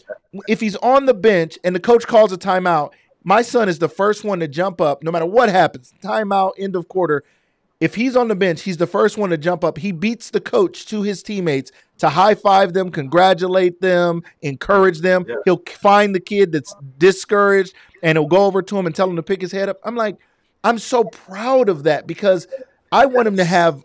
[0.47, 2.91] if he's on the bench and the coach calls a timeout.
[3.25, 5.95] My son is the first one to jump up, no matter what happens.
[6.05, 7.25] Timeout, end of quarter.
[7.81, 9.79] If he's on the bench, he's the first one to jump up.
[9.79, 15.25] He beats the coach to his teammates to high five them, congratulate them, encourage them.
[15.27, 15.37] Yeah.
[15.47, 19.17] He'll find the kid that's discouraged and he'll go over to him and tell him
[19.17, 19.79] to pick his head up.
[19.83, 20.17] I'm like,
[20.63, 22.47] I'm so proud of that because
[22.93, 23.83] I want him to have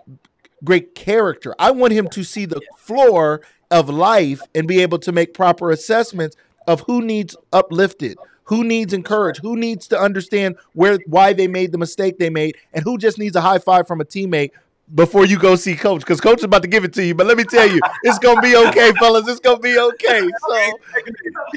[0.63, 1.55] great character.
[1.57, 5.71] I want him to see the floor of life and be able to make proper
[5.71, 6.35] assessments
[6.67, 11.71] of who needs uplifted, who needs encouraged, who needs to understand where why they made
[11.71, 14.51] the mistake they made, and who just needs a high five from a teammate
[14.93, 16.01] before you go see coach?
[16.01, 18.19] Because coach is about to give it to you but let me tell you it's
[18.19, 19.27] gonna be okay fellas.
[19.27, 20.29] It's gonna be okay.
[20.47, 20.79] So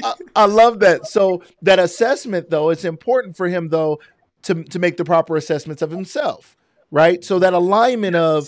[0.03, 1.07] I, I love that.
[1.07, 3.99] So that assessment though it's important for him though
[4.43, 6.55] to, to make the proper assessments of himself
[6.91, 7.23] right?
[7.23, 8.47] So that alignment of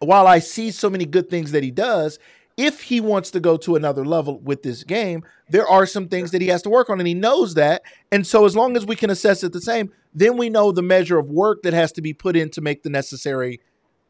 [0.00, 2.18] while I see so many good things that he does,
[2.56, 6.30] if he wants to go to another level with this game, there are some things
[6.30, 7.82] that he has to work on, and he knows that.
[8.10, 10.82] And so, as long as we can assess it the same, then we know the
[10.82, 13.60] measure of work that has to be put in to make the necessary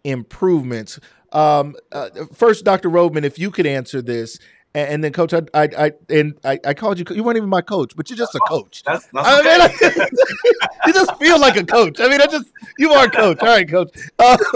[0.05, 1.01] improvements.
[1.33, 2.89] Um, uh, first, Dr.
[2.89, 4.39] Rhodman, if you could answer this,
[4.77, 7.07] and, and then Coach, I, I, I and I, I called you.
[7.17, 8.83] You weren't even my coach, but you're just a coach.
[8.85, 10.07] That's, that's I mean, okay.
[10.87, 11.99] you just feel like a coach.
[11.99, 12.47] I mean, I just
[12.79, 13.39] you are a coach.
[13.41, 13.97] All right, coach.
[14.19, 14.37] Uh,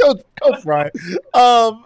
[0.00, 0.96] coach, coach Bryant.
[1.34, 1.84] Um,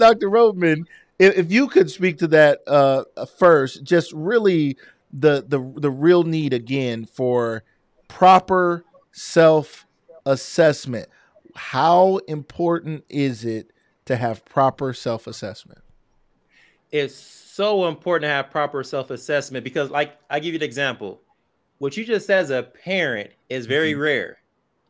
[0.00, 0.28] Dr.
[0.28, 0.86] Rhodman,
[1.20, 3.04] if, if you could speak to that uh,
[3.38, 4.76] first, just really
[5.12, 7.62] the the the real need again for
[8.08, 9.86] proper self
[10.26, 11.08] assessment.
[11.54, 13.70] How important is it
[14.06, 15.81] to have proper self assessment?
[16.92, 21.20] It's so important to have proper self-assessment because like i give you an example.
[21.78, 24.38] What you just said as a parent is very rare.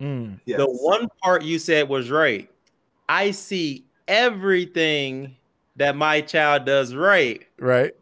[0.00, 0.58] Mm, Yes.
[0.58, 2.50] the one part you said was right.
[3.08, 5.34] I see everything
[5.76, 7.46] that my child does right.
[7.58, 7.92] Right,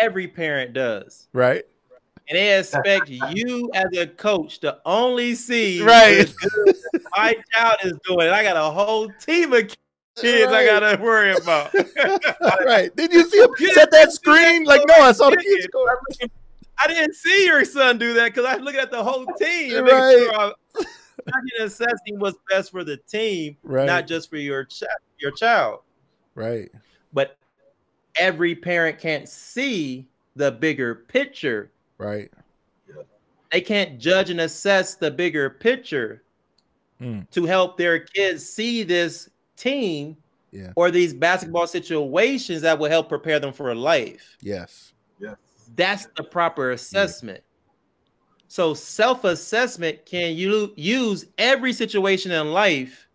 [0.00, 1.28] every parent does.
[1.34, 1.64] Right,
[2.28, 6.26] and they expect you as a coach to only see Right.
[6.26, 6.74] the
[7.16, 8.26] my child is doing.
[8.28, 9.70] And i got a whole team of
[10.16, 11.72] kids i gotta worry about
[12.64, 12.94] right.
[12.96, 14.64] Did you see him You set that screen?
[14.64, 16.30] that Like, no, I saw the kids.
[16.78, 20.12] I didn't see your son do that because I'm looking at the whole team Right.
[20.18, 20.52] sure I'm
[21.28, 23.86] I'm assessing what's best for the team, Right.
[23.86, 24.86] not just for your chi-
[25.18, 25.80] your child.
[26.34, 26.70] Right.
[27.12, 27.36] But
[28.18, 31.70] every parent can't see the bigger picture.
[31.98, 32.30] Right.
[33.52, 36.22] They can't judge and assess the bigger picture
[37.00, 37.28] Mm.
[37.30, 40.16] to help their kids see this team
[40.50, 40.72] Yeah.
[40.76, 44.36] or these basketball situations that will help prepare them for life.
[44.40, 44.92] Yes.
[45.18, 45.36] Yes.
[45.76, 47.42] That's the proper assessment.
[48.48, 53.08] So self-assessment can you use every situation in life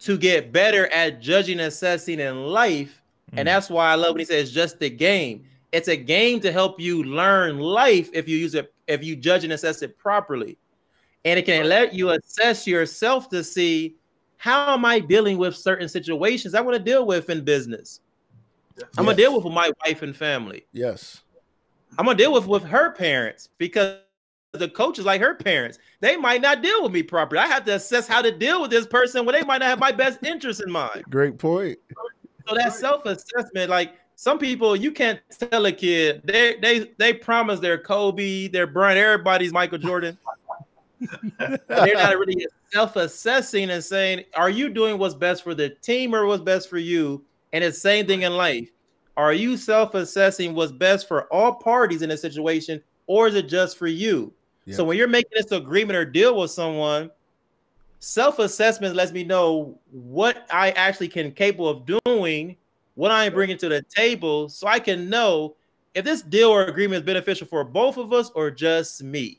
[0.00, 3.00] to get better at judging and assessing in life.
[3.32, 3.38] Mm.
[3.38, 5.44] And that's why I love when he says just a game.
[5.72, 9.44] It's a game to help you learn life if you use it, if you judge
[9.44, 10.58] and assess it properly.
[11.24, 13.96] And it can let you assess yourself to see
[14.44, 18.00] how am I dealing with certain situations I want to deal with in business.
[18.98, 20.66] I'm gonna deal with my wife and family.
[20.70, 21.22] Yes.
[21.96, 24.00] I'm gonna deal with with her parents because
[24.52, 25.78] the coach is like her parents.
[26.00, 27.40] They might not deal with me properly.
[27.40, 29.78] I have to assess how to deal with this person when they might not have
[29.78, 31.04] my best interest in mind.
[31.08, 31.78] Great point.
[32.46, 37.60] So that self-assessment, like some people, you can't tell a kid they they they promise
[37.60, 40.18] they're Kobe, they're Bryant, everybody's Michael Jordan.
[41.38, 46.26] They're not really self-assessing and saying, "Are you doing what's best for the team or
[46.26, 48.68] what's best for you?" And it's the same thing in life.
[49.16, 53.78] Are you self-assessing what's best for all parties in a situation, or is it just
[53.78, 54.32] for you?
[54.66, 54.76] Yeah.
[54.76, 57.10] So when you're making this agreement or deal with someone,
[58.00, 62.56] self-assessment lets me know what I actually can capable of doing,
[62.96, 65.54] what I am bringing to the table, so I can know
[65.94, 69.38] if this deal or agreement is beneficial for both of us or just me.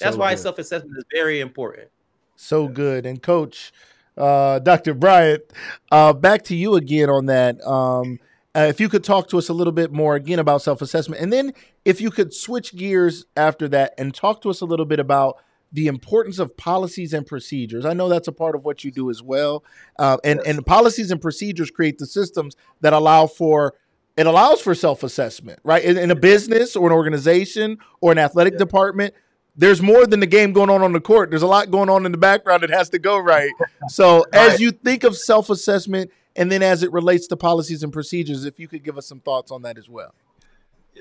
[0.00, 0.40] That's So why good.
[0.40, 1.88] self-assessment is very important.
[2.36, 3.06] So good.
[3.06, 3.72] And coach,
[4.16, 4.94] uh, Dr.
[4.94, 5.42] Bryant,
[5.90, 7.60] uh, back to you again on that.
[7.66, 8.20] Um,
[8.54, 11.20] uh, if you could talk to us a little bit more again about self assessment,
[11.22, 11.52] and then
[11.84, 15.38] if you could switch gears after that and talk to us a little bit about
[15.72, 17.84] the importance of policies and procedures.
[17.84, 19.64] I know that's a part of what you do as well.
[19.98, 23.74] Uh, and, and policies and procedures create the systems that allow for
[24.16, 25.84] it allows for self assessment, right?
[25.84, 28.58] In, in a business or an organization or an athletic Yeah.
[28.60, 29.14] department,
[29.58, 31.30] there's more than the game going on on the court.
[31.30, 33.50] There's a lot going on in the background that has to go right.
[33.88, 37.92] So, as you think of self assessment and then as it relates to policies and
[37.92, 40.14] procedures, if you could give us some thoughts on that as well.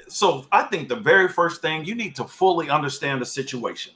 [0.10, 3.94] so I think the very first thing you need to fully understand the situation.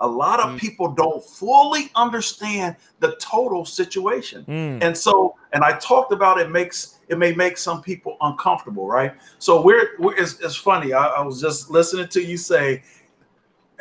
[0.00, 0.58] A lot of Mm.
[0.58, 4.44] people don't fully understand the total situation.
[4.82, 9.12] And so, and I talked about it makes it may make some people uncomfortable, right?
[9.38, 10.92] So we're, we're it's, it's funny.
[10.92, 12.82] I, I was just listening to you say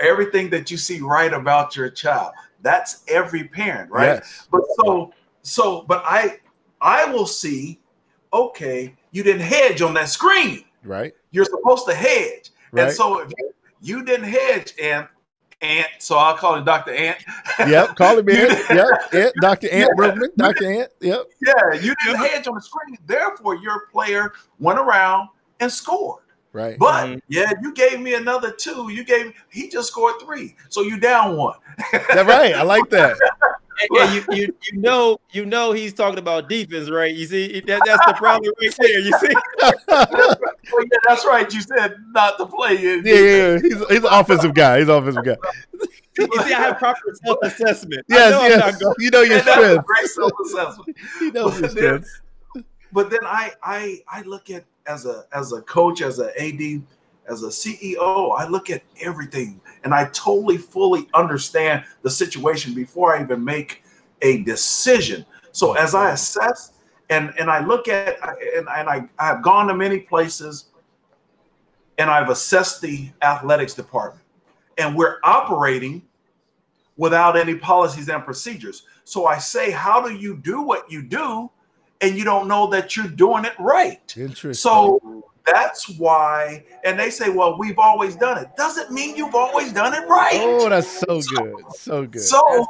[0.02, 2.34] everything that you see right about your child.
[2.62, 4.16] That's every parent, right?
[4.16, 4.48] Yes.
[4.52, 6.40] But so so, but I
[6.82, 7.80] I will see.
[8.34, 10.64] Okay, you didn't hedge on that screen.
[10.84, 11.14] Right.
[11.32, 12.84] You're supposed to hedge, Right.
[12.86, 15.08] and so if you, you didn't hedge, and
[15.62, 16.92] Ant, so I'll call him Dr.
[16.92, 17.18] Ant.
[17.60, 17.96] Yep.
[17.98, 18.28] Call him.
[18.30, 18.48] You-
[19.14, 19.34] Yep.
[19.42, 19.70] Dr.
[19.70, 20.16] Ant Yeah.
[20.38, 20.66] Dr.
[20.72, 20.92] Ant.
[21.02, 21.24] Yep.
[21.46, 22.98] Yeah, you didn't hedge on the screen.
[23.06, 26.21] Therefore, your player went around and scored.
[26.54, 26.78] Right.
[26.78, 27.22] But Mhm.
[27.30, 28.90] yeah, you gave me another two.
[28.92, 31.56] You gave he just scored three, so you down one.
[31.92, 32.54] That's right.
[32.56, 33.18] I like that.
[33.90, 37.16] And, and you, you you know you know he's talking about defense, right?
[37.16, 39.00] You see that, that's the problem right there.
[39.00, 39.34] You see,
[39.88, 40.36] Well,
[40.92, 41.52] yeah, that's right.
[41.52, 42.74] You said not to play.
[42.76, 43.60] Yeah, yeah, yeah.
[43.60, 44.80] He's he's an offensive guy.
[44.80, 45.36] He's an offensive guy.
[46.20, 48.06] you see, I have proper self assessment.
[48.08, 48.84] Yes, know I'm yes.
[49.00, 49.86] You know your And strength.
[49.88, 50.98] great self-assessment.
[51.20, 52.22] He knows his But then- strengths.
[52.92, 56.82] but then I I I look at as a as a coach, as a AD,
[57.28, 63.16] as a CEO, I look at everything and I totally fully understand the situation before
[63.16, 63.84] I even make
[64.22, 65.26] a decision.
[65.52, 66.74] So as I assess
[67.10, 68.18] and and I look at
[68.56, 70.66] and, and I I've gone to many places
[71.98, 74.26] and I've assessed the athletics department
[74.78, 76.02] and we're operating
[76.98, 78.84] without any policies and procedures.
[79.04, 81.50] So I say, how do you do what you do
[82.02, 84.14] and you don't know that you're doing it right?
[84.18, 84.54] Interesting.
[84.54, 88.50] So that's why, and they say, well, we've always done it.
[88.58, 90.40] Doesn't mean you've always done it right.
[90.42, 91.56] oh, that's so good.
[91.76, 92.22] So good.
[92.22, 92.68] so,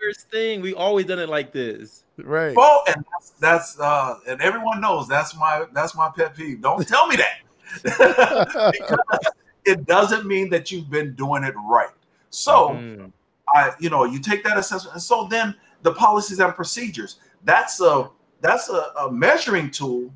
[0.00, 2.04] First thing, we always done it like this.
[2.18, 2.54] right.
[2.54, 6.60] well, and that's, that's uh, and everyone knows that's my that's my pet peeve.
[6.60, 7.40] Don't tell me that
[8.72, 9.26] because
[9.64, 11.88] it doesn't mean that you've been doing it right.
[12.30, 12.70] So.
[12.70, 13.12] Mm.
[13.46, 17.20] I, you know, you take that assessment, and so then the policies and procedures.
[17.44, 18.10] That's a
[18.44, 20.12] that's a, a measuring tool,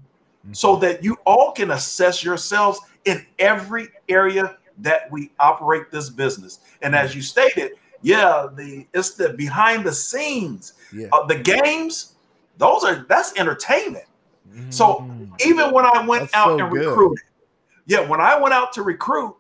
[0.53, 6.61] so that you all can assess yourselves in every area that we operate this business.
[6.83, 11.09] And as you stated, yeah, the it's the behind the scenes Yeah.
[11.13, 12.15] of the games.
[12.59, 14.05] Those are that's entertainment.
[14.69, 15.47] So Mhm.
[15.47, 16.87] even when I went That's out so and good.
[16.87, 17.25] recruited,
[17.87, 19.35] yeah, when I went out to recruit,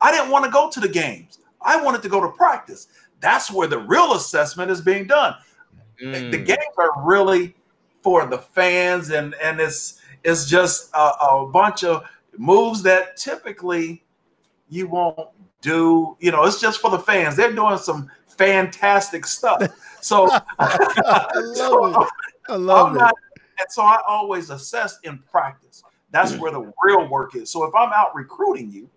[0.00, 1.40] I didn't want to go to the games.
[1.60, 2.88] I wanted to go to practice.
[3.20, 5.34] That's where the real assessment is being done.
[5.98, 6.46] The Mm.
[6.46, 7.54] games are really
[8.02, 12.04] for the fans, and and it's it's just a, a bunch of
[12.36, 14.04] moves that typically
[14.68, 15.28] you won't
[15.60, 16.16] do.
[16.20, 17.36] You know, it's just for the fans.
[17.36, 19.62] They're doing some fantastic stuff.
[20.00, 22.08] So I love it.
[22.48, 23.14] I love I'm it.
[23.60, 25.82] and so I always assess in practice.
[26.12, 27.50] That's where the real work is.
[27.50, 28.90] So if I'm out recruiting you,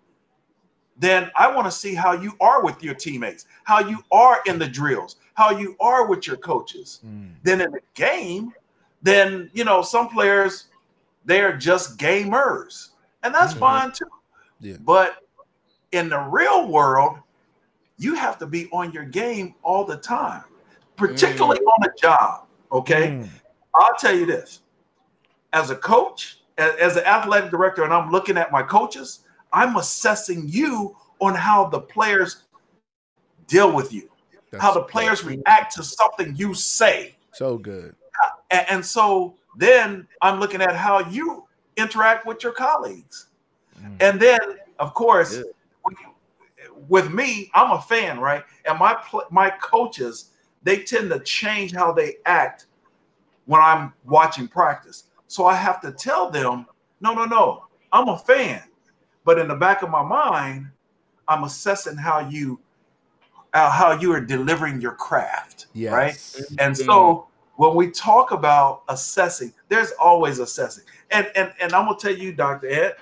[0.96, 4.58] then I want to see how you are with your teammates, how you are in
[4.58, 7.00] the drills, how you are with your coaches.
[7.06, 7.32] Mm.
[7.42, 8.52] Then in the game,
[9.04, 10.66] then you know some players
[11.26, 12.90] they're just gamers,
[13.22, 13.58] and that's Mhm.
[13.60, 14.10] fine too.
[14.60, 14.76] Yeah.
[14.80, 15.18] But
[15.92, 17.18] in the real world,
[17.96, 20.44] you have to be on your game all the time,
[20.96, 22.46] particularly on the job.
[22.72, 23.10] Okay.
[23.10, 23.28] Mm.
[23.74, 24.60] I'll tell you this
[25.52, 29.20] as a coach, a- as an athletic director, and I'm looking at my coaches,
[29.52, 32.42] I'm assessing you on how the players
[33.46, 34.10] deal with you,
[34.60, 37.16] how the players react to something you say.
[37.32, 37.96] so good.
[38.50, 41.44] And, and so then I'm looking at how you
[41.76, 43.28] interact with your colleagues.
[43.80, 43.96] Mm.
[44.00, 44.40] And then,
[44.78, 45.42] of course, Yeah.
[46.88, 48.44] with, me, I'm a fan, right?
[48.64, 48.96] And my
[49.30, 50.30] my coaches,
[50.62, 52.66] they tend to change how they act
[53.46, 55.04] when I'm watching practice.
[55.26, 56.66] So I have to tell them,
[57.00, 58.62] no, no, no, I'm a fan.
[59.24, 60.70] But in the back of my mind,
[61.28, 62.60] I'm assessing how you
[63.52, 65.92] uh, how you are delivering your craft, Yes.
[65.92, 66.58] right?
[66.58, 70.84] And so when we talk about assessing, there's always assessing.
[71.10, 72.68] And and and I'm gonna tell you, Dr.
[72.68, 72.96] Ed,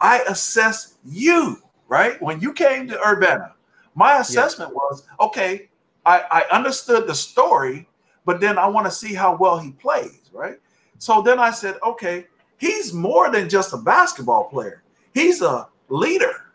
[0.00, 2.20] I assess you, right?
[2.22, 3.54] When you came to Urbana,
[3.94, 5.68] my assessment was okay,
[6.04, 7.88] I, I understood the story,
[8.24, 10.58] but then I want to see how well he plays, right?
[10.98, 12.26] So then I said, okay,
[12.58, 14.82] he's more than just a basketball player,
[15.14, 16.46] he's a leader.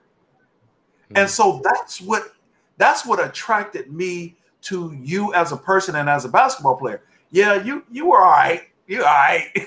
[1.10, 1.32] And hmm.
[1.32, 2.34] so that's what
[2.78, 4.36] that's what attracted me
[4.68, 7.01] to you as a person and as a basketball player.
[7.32, 8.63] Yeah, you you were all right.
[8.88, 9.49] You all right.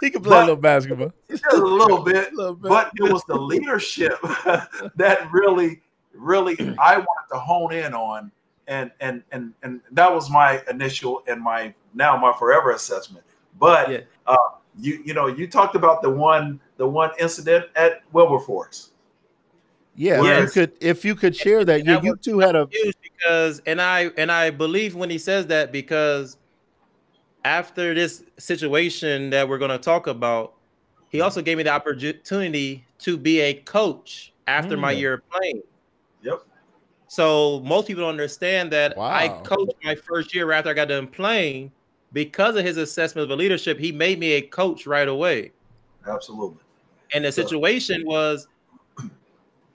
[0.00, 1.12] he can play but- a little basketball.
[1.30, 2.32] Just a little bit.
[2.32, 2.68] A little bit.
[2.68, 4.18] But it was the leadership
[4.96, 5.80] that really,
[6.14, 8.30] really I wanted to hone in on.
[8.68, 13.24] And and and and that was my initial and my now my forever assessment.
[13.58, 14.00] But Yeah.
[14.26, 14.36] uh,
[14.78, 18.91] you you know you talked about the one the one incident at Wilberforce.
[19.94, 21.84] Yeah, if you could if you could share that.
[21.84, 25.18] You, That you two had a confused because and I and I believe when he
[25.18, 26.36] says that because
[27.44, 30.54] after this situation that we're going to talk about,
[31.10, 34.98] he also gave me the opportunity to be a coach after my Mm.
[34.98, 35.62] year of playing.
[36.22, 36.42] Yep.
[37.08, 39.42] So most people don't understand that I Wow.
[39.42, 41.72] coached my first year after I got done playing
[42.12, 43.78] because of his assessment of leadership.
[43.78, 45.52] He made me a coach right away.
[46.06, 46.58] Absolutely.
[47.12, 48.48] And the situation was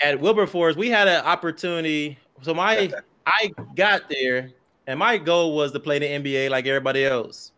[0.02, 2.18] at Wilberforce, we had an opportunity.
[2.42, 2.92] So my
[3.26, 4.52] I got there
[4.88, 7.52] and my goal was to play the NBA like everybody else.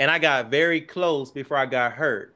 [0.00, 2.34] And I got very close before I got hurt.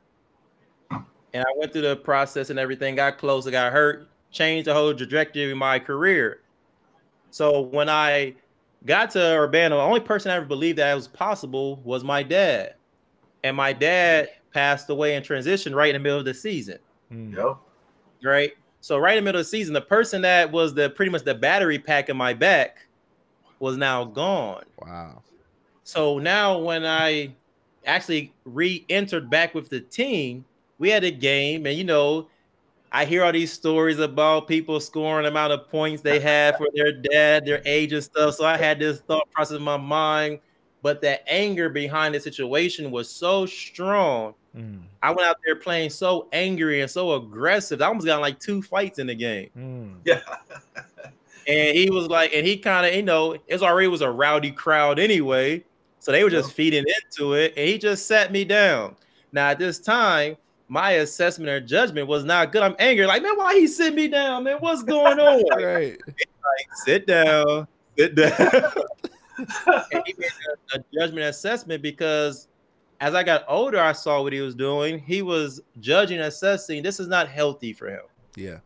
[0.91, 4.75] And I went through the process and everything, got close, I got hurt, changed the
[4.75, 6.41] whole trajectory of my career.
[7.31, 8.35] So when I
[8.87, 12.23] got to Urbana, the only person I ever believed that it was possible was my
[12.23, 12.75] dad.
[13.43, 16.79] And my dad passed away in transition right in the middle of the season
[17.11, 17.35] hmm.
[17.35, 17.57] Yep.
[18.23, 18.53] right?
[18.85, 21.23] So right in the middle of the season, the person that was the pretty much
[21.23, 22.87] the battery pack in my back
[23.59, 24.65] was now gone.
[24.77, 25.23] wow.
[25.85, 27.35] So now when I
[27.87, 30.45] actually re-entered back with the team,
[30.79, 32.29] we had a game, and you know,
[32.93, 36.69] I hear all these stories about people scoring the amount of points they had for
[36.75, 38.35] their dad, their age and stuff.
[38.35, 40.41] So I had this thought process in my mind,
[40.83, 44.35] but the anger behind the situation was so strong.
[44.57, 47.83] Mm, I went out there playing so angry and so aggressive.
[47.83, 49.51] I almost got like two fights in the game.
[49.57, 49.95] mm.
[50.05, 50.21] Yeah.
[51.47, 54.51] And he was like, and he kind of, you know, it's already was a rowdy
[54.51, 55.63] crowd anyway.
[55.99, 57.53] So they were just feeding into it.
[57.57, 58.97] And he just sat me down.
[59.31, 60.37] Now at this time,
[60.69, 62.63] my assessment or judgment was not good.
[62.63, 64.45] I'm angry, like, man, why he sit me down?
[64.45, 65.43] Man, what's going on?
[65.63, 65.99] Right.
[66.87, 68.33] sit down, sit down.
[69.67, 70.31] and he made
[70.75, 72.49] a, a judgment assessment because
[73.05, 74.99] as I got older, I saw what he was doing.
[74.99, 76.83] He was judging, assessing.
[76.83, 78.01] This is not healthy for him,
[78.35, 78.59] Yeah.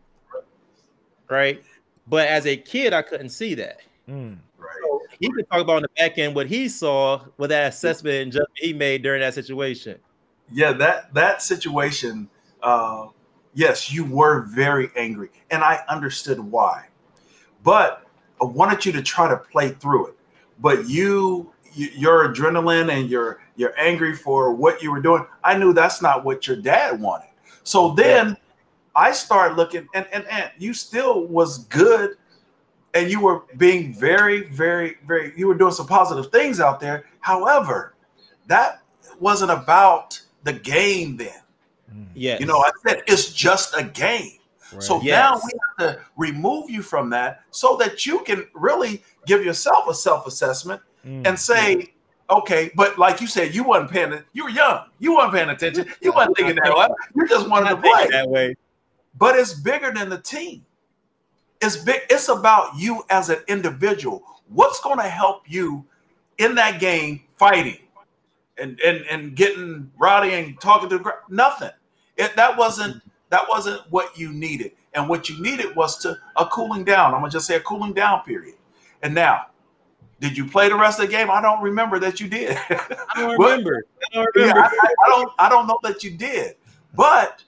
[1.29, 1.63] right?
[2.07, 3.81] But as a kid, I couldn't see that.
[4.09, 4.39] Mm.
[4.57, 4.69] Right.
[4.83, 8.15] So he could talk about on the back end what he saw with that assessment
[8.23, 9.99] and judgment he made during that situation.
[10.53, 12.27] yeah that that situation
[12.63, 13.07] uh
[13.55, 16.87] yes you were very angry and i understood why
[17.63, 18.07] but
[18.41, 20.15] i wanted you to try to play through it
[20.59, 25.57] but you, you your adrenaline and you're you're angry for what you were doing i
[25.57, 27.29] knew that's not what your dad wanted.
[27.63, 28.37] So then
[28.97, 32.17] i started looking and and, and you still was good
[32.95, 37.05] and you were being very very very you were doing some positive things out there.
[37.21, 37.95] However
[38.47, 38.83] that
[39.21, 41.41] wasn't about the game then.
[41.95, 42.07] Mm.
[42.15, 44.33] Yeah, you know i said it's just a game.
[44.73, 44.83] Right.
[44.83, 45.13] so Yes.
[45.13, 49.89] now we have to remove you from that so that you can really give yourself
[49.89, 51.27] a self-assessment Mm.
[51.27, 51.95] and say
[52.29, 55.87] okay but like you said you wasn't paying you were young you weren't paying attention
[56.01, 58.57] you wasn't thinking that way you just wanted to play that way.
[59.17, 60.65] but it's bigger than the team.
[61.61, 62.03] It's big.
[62.09, 64.23] It's about you as an individual.
[64.49, 65.85] What's going to help you
[66.39, 67.79] in that game, fighting
[68.57, 71.19] and and and getting rowdy and talking to the crowd?
[71.29, 71.71] Nothing.
[72.17, 74.73] It, that wasn't that wasn't what you needed.
[74.95, 77.13] And what you needed was to a cooling down.
[77.13, 78.55] I'm gonna just say a cooling down period.
[79.03, 79.47] And now,
[80.21, 81.31] did you play the rest of the game?
[81.31, 82.57] I don't remember that you did.
[82.71, 83.85] I don't remember.
[84.13, 84.61] I don't remember.
[84.61, 86.57] I, I- I don't I don't know that you did,
[86.95, 87.43] but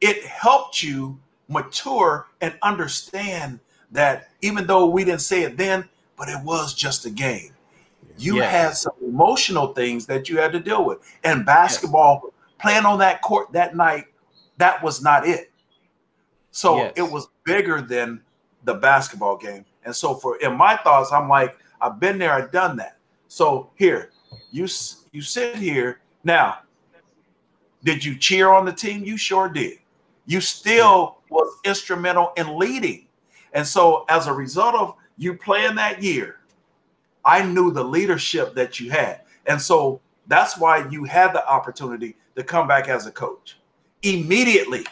[0.00, 1.18] it helped you
[1.48, 7.04] mature and understand that even though we didn't say it then, but it was just
[7.06, 7.50] a game.
[8.18, 8.50] You Yes.
[8.50, 10.98] had some emotional things that you had to deal with.
[11.24, 14.06] And basketball, playing on that court that night,
[14.58, 15.50] that was not it.
[16.50, 16.92] So Yes.
[16.96, 18.22] it was bigger than
[18.64, 19.64] the basketball game.
[19.84, 22.98] And so for in my thoughts, I'm like, I've been there, I've done that.
[23.28, 24.10] So here,
[24.50, 24.68] you
[25.12, 26.58] you sit here now.
[27.84, 29.04] Did you cheer on the team?
[29.04, 29.78] You sure did.
[30.26, 33.08] You still was instrumental in leading.
[33.52, 36.36] And so, as a result of you playing that year,
[37.24, 39.22] I knew the leadership that you had.
[39.46, 43.58] And so that's why you had the opportunity to come back as a coach
[44.02, 44.86] immediately.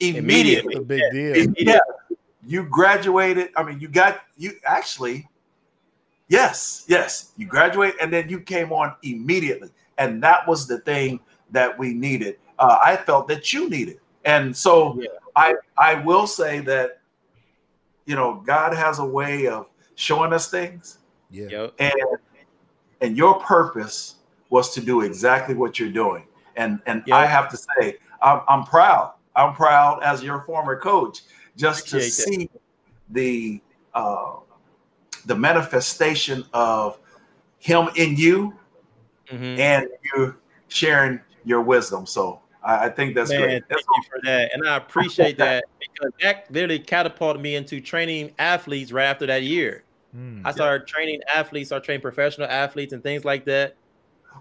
[0.00, 0.74] Immediately.
[0.74, 1.46] A big deal.
[1.56, 1.78] Yeah.
[2.46, 3.50] You graduated.
[3.56, 5.28] I mean, you got, you actually,
[6.28, 9.70] yes, yes, you graduate and then you came on immediately.
[9.98, 11.20] And that was the thing
[11.50, 12.38] that we needed.
[12.58, 13.98] Uh, I felt that you needed.
[14.24, 15.08] And so yeah.
[15.34, 17.00] I, I will say that,
[18.06, 20.98] you know, God has a way of showing us things.
[21.30, 21.68] Yeah.
[21.78, 21.92] And
[23.00, 24.16] and your purpose
[24.50, 26.24] was to do exactly what you're doing.
[26.56, 27.16] And and yep.
[27.16, 29.12] I have to say, I'm, I'm proud.
[29.36, 31.20] I'm proud as your former coach
[31.56, 32.50] just to see
[33.10, 33.60] the
[33.94, 34.36] uh,
[35.26, 36.98] the manifestation of
[37.58, 38.54] him in you
[39.30, 39.60] mm-hmm.
[39.60, 40.34] and you
[40.68, 42.06] sharing your wisdom.
[42.06, 43.64] So I, I think that's Man, great.
[43.68, 44.50] Thank you for that.
[44.52, 49.42] And I appreciate that because that literally catapulted me into training athletes right after that
[49.42, 49.84] year.
[50.16, 50.92] Mm, I started yeah.
[50.92, 53.76] training athletes, started trained professional athletes and things like that.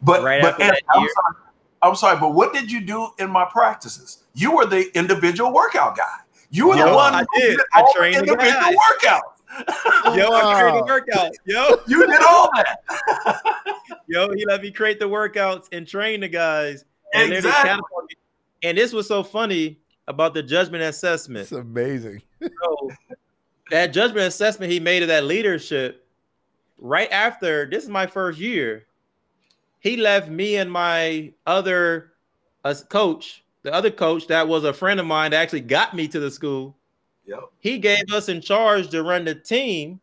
[0.01, 1.35] But right but Ed, I'm, year, sorry,
[1.81, 4.23] I'm, sorry, but what did you do in my practices?
[4.35, 6.17] You were the individual workout guy.
[6.49, 7.59] You were the one I did.
[7.73, 9.21] I trained individual workouts.
[10.15, 11.31] Yo, I created the workouts.
[11.45, 13.41] Yo, you did all that.
[14.07, 16.85] Yo, he let me create the workouts and train the guys.
[17.13, 17.81] And exactly.
[18.63, 21.43] And this was so funny about the judgment assessment.
[21.43, 22.21] It's amazing.
[22.41, 22.89] so
[23.71, 26.05] that judgment assessment he made of that leadership
[26.77, 28.85] right after this is my first year
[29.79, 32.13] he left me and my other
[32.63, 36.07] uh, coach the other coach that was a friend of mine that actually got me
[36.07, 36.76] to the school
[37.27, 37.39] yep.
[37.59, 39.99] he gave us in charge to run the team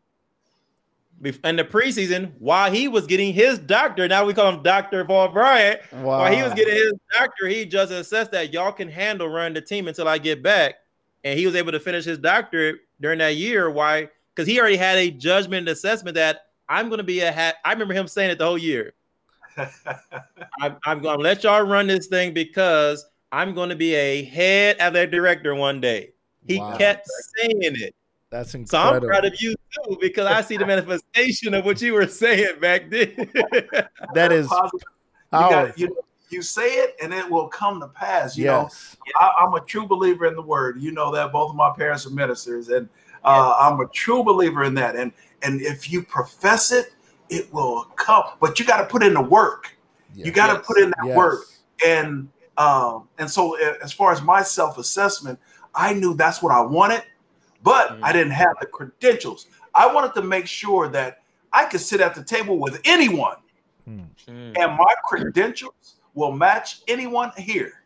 [1.23, 5.29] in the preseason while he was getting his doctor now we call him dr paul
[5.29, 6.19] bryant wow.
[6.19, 9.61] while he was getting his doctor he just assessed that y'all can handle running the
[9.61, 10.75] team until i get back
[11.25, 13.71] and he was able to finish his doctorate during that year.
[13.71, 14.09] Why?
[14.35, 17.57] Because he already had a judgment assessment that I'm going to be a hat.
[17.65, 18.93] I remember him saying it the whole year.
[19.57, 24.25] I'm, I'm going to let y'all run this thing because I'm going to be a
[24.25, 26.13] head athletic director one day.
[26.47, 26.77] He wow.
[26.77, 27.95] kept saying it.
[28.31, 29.01] That's incredible.
[29.01, 32.09] So I'm proud of you too because I see the manifestation of what you were
[32.09, 33.15] saying back then.
[34.15, 34.81] that is you,
[35.31, 35.97] got, you,
[36.31, 38.37] you say it and it will come to pass.
[38.37, 38.97] You yes.
[39.15, 40.81] know, I, am a true believer in the word.
[40.81, 42.89] You know that both of my parents are ministers, and
[43.25, 43.57] uh, yes.
[43.61, 44.97] I'm a true believer in that.
[44.97, 46.93] And and if you profess it,
[47.29, 48.25] it will come.
[48.41, 49.77] But you got to put in the work.
[50.15, 50.27] Yes.
[50.27, 51.45] You got to put in that work.
[51.87, 55.39] And um, and so as far as my self assessment,
[55.75, 57.03] I knew that's what I wanted,
[57.63, 58.05] but mm-hmm.
[58.05, 59.47] I didn't have the credentials.
[59.75, 61.23] I wanted to make sure that
[61.53, 63.37] I could sit at the table with anyone.
[63.89, 64.07] Mm.
[64.27, 67.83] And my credentials will match anyone here.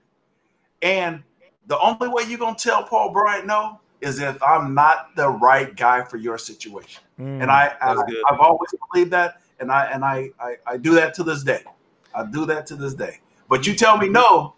[0.82, 1.22] And
[1.66, 5.74] the only way you're gonna tell Paul Bryant no is if I'm not the right
[5.74, 7.02] guy for your situation.
[7.18, 7.94] Mm, and I, I
[8.30, 11.64] have always believed that, and I and I, I, I do that to this day.
[12.14, 13.20] I do that to this day.
[13.48, 14.54] But you tell me no,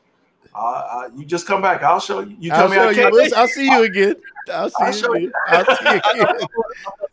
[0.54, 1.82] uh, uh, you just come back.
[1.82, 2.36] I'll show you.
[2.38, 3.14] You tell I'll me I can't.
[3.14, 3.32] You.
[3.36, 4.16] I'll see you again.
[4.52, 5.32] I'll see I'll you, again.
[5.48, 6.48] I'll see you again.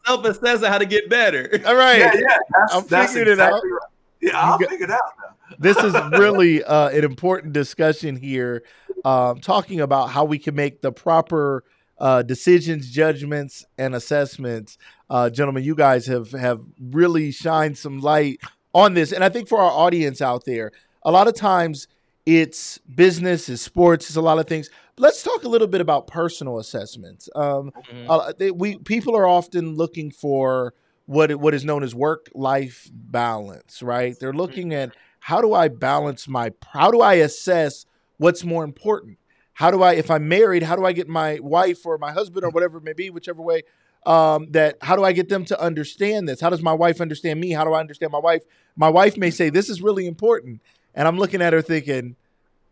[0.06, 1.62] Self assess how to get better.
[1.66, 2.00] All right.
[2.00, 2.38] Yeah, yeah.
[2.52, 3.80] That's, I'm that's figuring exactly it out.
[3.82, 3.90] Right.
[4.20, 8.64] Yeah, I'll got, figure it out now this is really uh, an important discussion here,
[9.06, 11.64] um, talking about how we can make the proper
[11.98, 14.78] uh, decisions, judgments, and assessments.
[15.10, 18.40] Uh, gentlemen, you guys have have really shined some light
[18.74, 20.72] on this, and I think for our audience out there,
[21.04, 21.88] a lot of times
[22.28, 24.70] it's business, it's sports, it's a lot of things.
[24.98, 27.30] let's talk a little bit about personal assessments.
[27.34, 28.12] Um, mm-hmm.
[28.12, 30.74] Uh, they, we people are often looking for
[31.06, 34.14] what what is known as work life balance, right?
[34.20, 37.86] They're looking at how do I balance my how do I assess
[38.18, 39.20] what's more important?
[39.54, 42.44] How do I if I'm married, how do I get my wife or my husband
[42.44, 43.62] or whatever it may be, whichever way
[44.06, 46.42] um, that how do I get them to understand this?
[46.42, 47.52] How does my wife understand me?
[47.52, 48.44] How do I understand my wife?
[48.76, 50.62] My wife may say this is really important,
[50.98, 52.18] and I'm looking at her thinking,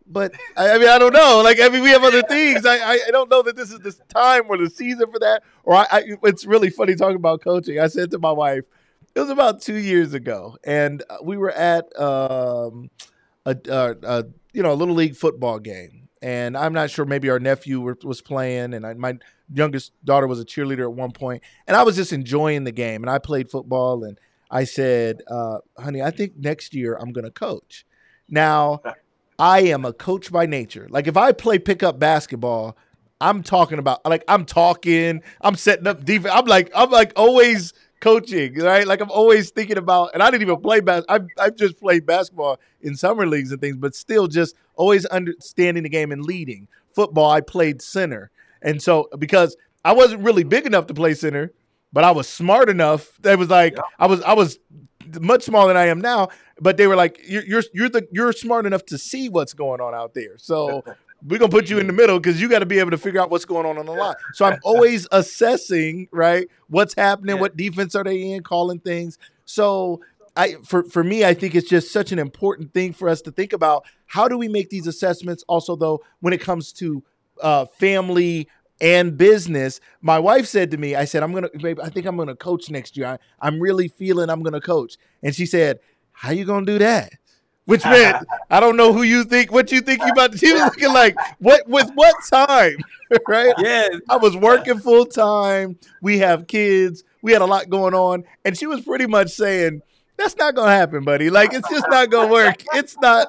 [0.06, 1.40] but I, I mean I don't know.
[1.42, 2.66] Like I mean we have other things.
[2.66, 5.42] I, I don't know that this is the time or the season for that.
[5.64, 7.80] Or I, I it's really funny talking about coaching.
[7.80, 8.64] I said to my wife,
[9.14, 12.90] it was about two years ago, and we were at um,
[13.46, 17.30] a, a, a, you know a little league football game, and I'm not sure maybe
[17.30, 19.18] our nephew were, was playing, and I, my
[19.54, 23.02] youngest daughter was a cheerleader at one point, and I was just enjoying the game,
[23.02, 24.18] and I played football, and
[24.50, 27.86] I said, uh, "Honey, I think next year I'm going to coach."
[28.28, 28.80] Now,
[29.38, 30.86] I am a coach by nature.
[30.90, 32.76] Like if I play pickup basketball,
[33.20, 36.34] I'm talking about like I'm talking, I'm setting up defense.
[36.36, 38.86] I'm like I'm like always coaching, right?
[38.86, 41.04] Like I'm always thinking about, and I didn't even play bas.
[41.08, 45.82] I've I've just played basketball in summer leagues and things, but still just always understanding
[45.82, 46.68] the game and leading.
[46.94, 48.30] Football, I played center,
[48.62, 51.52] and so because I wasn't really big enough to play center,
[51.92, 53.16] but I was smart enough.
[53.22, 53.82] That was like Yeah.
[53.98, 54.58] I was I was
[55.20, 56.28] much smaller than I am now.
[56.60, 59.80] But they were like, you're you're you're the you're smart enough to see what's going
[59.80, 60.38] on out there.
[60.38, 60.84] So
[61.26, 63.20] we're gonna put you in the middle because you got to be able to figure
[63.20, 64.14] out what's going on on the line.
[64.32, 66.48] So I'm always assessing, right?
[66.68, 67.36] What's happening?
[67.36, 67.40] Yeah.
[67.42, 68.42] What defense are they in?
[68.42, 69.18] Calling things.
[69.44, 70.00] So
[70.36, 73.30] I for for me, I think it's just such an important thing for us to
[73.30, 73.84] think about.
[74.06, 75.44] How do we make these assessments?
[75.48, 77.02] Also, though, when it comes to
[77.42, 78.48] uh, family
[78.80, 82.16] and business, my wife said to me, "I said I'm gonna, babe, I think I'm
[82.16, 83.06] gonna coach next year.
[83.06, 85.80] I, I'm really feeling I'm gonna coach." And she said,
[86.12, 87.12] "How you gonna do that?"
[87.64, 90.32] Which meant I don't know who you think, what you think you about.
[90.32, 92.76] To, she was looking like, what with what time,
[93.28, 93.54] right?
[93.58, 95.78] Yeah, I was working full time.
[96.02, 97.04] We have kids.
[97.22, 99.82] We had a lot going on, and she was pretty much saying,
[100.16, 101.30] "That's not gonna happen, buddy.
[101.30, 102.62] Like it's just not gonna work.
[102.74, 103.28] It's not,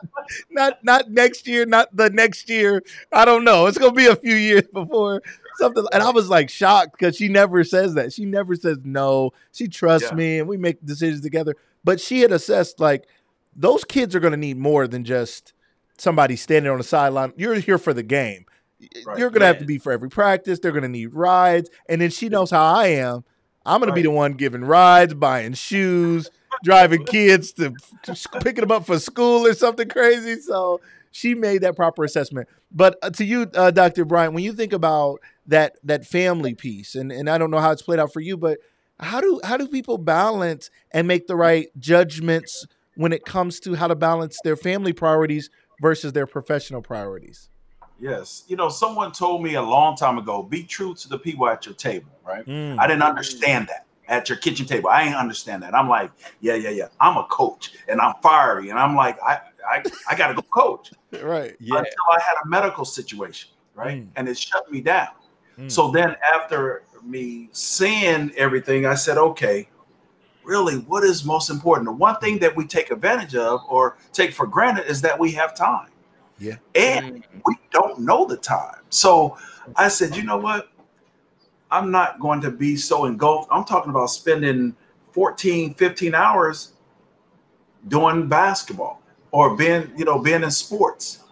[0.49, 2.83] not, not next year, not the next year.
[3.11, 3.65] I don't know.
[3.67, 5.21] It's gonna be a few years before
[5.57, 8.13] something." And I was like shocked because she never says that.
[8.13, 9.31] She never says no.
[9.51, 10.15] She trusts Yeah.
[10.15, 11.55] me, and we make decisions together.
[11.83, 13.07] But she had assessed like
[13.55, 15.53] those kids are gonna need more than just
[15.97, 17.33] somebody standing on the sideline.
[17.37, 18.45] You're here for the game.
[19.05, 19.17] Right.
[19.17, 20.59] You're gonna have to be for every practice.
[20.59, 23.23] They're gonna need rides, and then she knows how I am.
[23.65, 26.29] I'm gonna be the one giving rides, buying shoes,
[26.63, 27.73] driving kids to
[28.41, 30.39] picking them up for school or something crazy.
[30.41, 30.81] So
[31.11, 32.47] she made that proper assessment.
[32.71, 34.05] But uh, to you, uh, Dr.
[34.05, 37.71] Bryant, when you think about that that family piece, and and I don't know how
[37.71, 38.59] it's played out for you, but
[38.99, 43.75] how do how do people balance and make the right judgments when it comes to
[43.75, 45.49] how to balance their family priorities
[45.81, 47.49] versus their professional priorities?
[47.99, 48.43] Yes.
[48.47, 51.65] You know, someone told me a long time ago, be true to the people at
[51.65, 52.45] your table, right?
[52.45, 52.77] Mm.
[52.79, 54.89] I didn't understand that at your kitchen table.
[54.89, 55.75] I ain't understand that.
[55.75, 56.87] I'm like, yeah, yeah, yeah.
[56.99, 58.69] I'm a coach and I'm fiery.
[58.69, 59.39] And I'm like, I
[59.69, 60.91] I, I gotta go coach.
[61.23, 61.55] Right.
[61.59, 61.77] yeah.
[61.77, 64.03] Until I had a medical situation, right?
[64.03, 64.09] Mm.
[64.17, 65.07] And it shut me down.
[65.57, 65.71] Mm.
[65.71, 69.69] So then after me seeing everything, I said, okay,
[70.43, 71.85] really, what is most important?
[71.85, 75.31] The one thing that we take advantage of or take for granted is that we
[75.31, 75.89] have time.
[76.39, 76.57] Yeah.
[76.75, 78.81] And we don't know the time.
[78.89, 79.37] So
[79.75, 80.69] I said, you know what?
[81.69, 83.49] I'm not going to be so engulfed.
[83.51, 84.75] I'm talking about spending
[85.11, 86.73] 14, 15 hours
[87.87, 89.01] doing basketball
[89.31, 91.23] or being, you know, being in sports.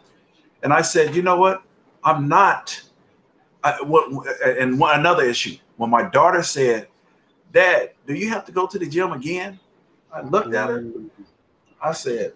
[0.64, 1.64] And I said, you know what?
[2.04, 2.82] I'm not.
[3.64, 6.88] I, what, and one, another issue when my daughter said,
[7.52, 9.60] Dad, do you have to go to the gym again?
[10.14, 10.86] I looked at her.
[11.82, 12.34] I said,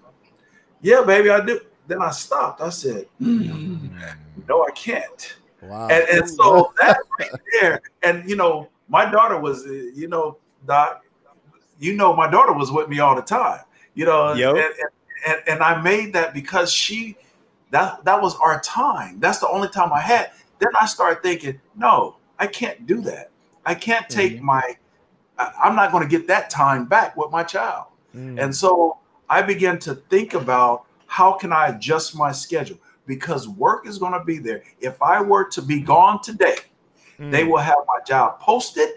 [0.82, 1.60] Yeah, baby, I do.
[1.88, 2.62] Then I stopped.
[2.62, 3.90] I said, "Mm,
[4.48, 5.36] No, I can't.
[5.62, 5.88] Wow.
[5.90, 10.38] And, and so that right there, and you know, my daughter was, uh, you know,
[10.66, 11.04] Doc,
[11.80, 13.62] you know, my daughter was with me all the time,
[13.94, 14.50] you know, Yo.
[14.52, 14.90] and, and,
[15.28, 17.18] and, and I made that because she,
[17.72, 19.20] that that was our time.
[19.20, 20.32] That's the only time I had.
[20.60, 23.32] Then I started thinking, no, I can't do that.
[23.66, 24.62] I can't take my,
[25.38, 27.88] I, I'm not going to get that time back with my child.
[28.16, 28.42] Mm.
[28.42, 28.98] And so
[29.30, 32.78] I began to think about how can I adjust my schedule
[33.10, 34.64] because work is going to be there.
[34.80, 36.58] If I were to be gone today,
[37.20, 37.32] Mm.
[37.32, 38.92] they will have my job posted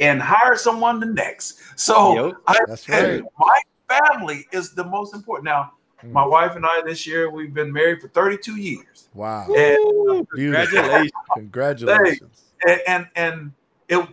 [0.00, 1.60] and hire someone the next.
[1.78, 2.36] So Yep.
[2.46, 3.30] I That's said, right.
[3.38, 3.60] my
[3.98, 5.44] family is the most important.
[5.44, 6.12] Now, Mm.
[6.12, 9.08] my wife and I this year we've been married for 32 years.
[9.12, 9.46] Wow.
[9.54, 10.66] And Beautiful.
[10.78, 11.12] Congratulations.
[11.34, 12.42] Congratulations.
[12.66, 13.52] and and, and
[13.88, 14.08] it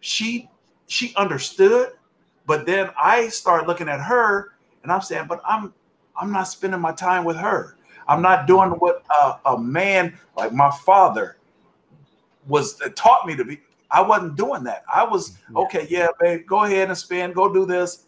[0.00, 0.48] she
[0.88, 1.92] she understood
[2.46, 5.72] but then i started looking at her and i'm saying but i'm
[6.20, 7.75] i'm not spending my time with her
[8.08, 11.36] i'm not doing what a, a man like my father
[12.46, 13.60] was uh, taught me to be.
[13.90, 14.84] I wasn't doing that.
[14.92, 18.04] I was okay yeah babe go ahead and spend go do this.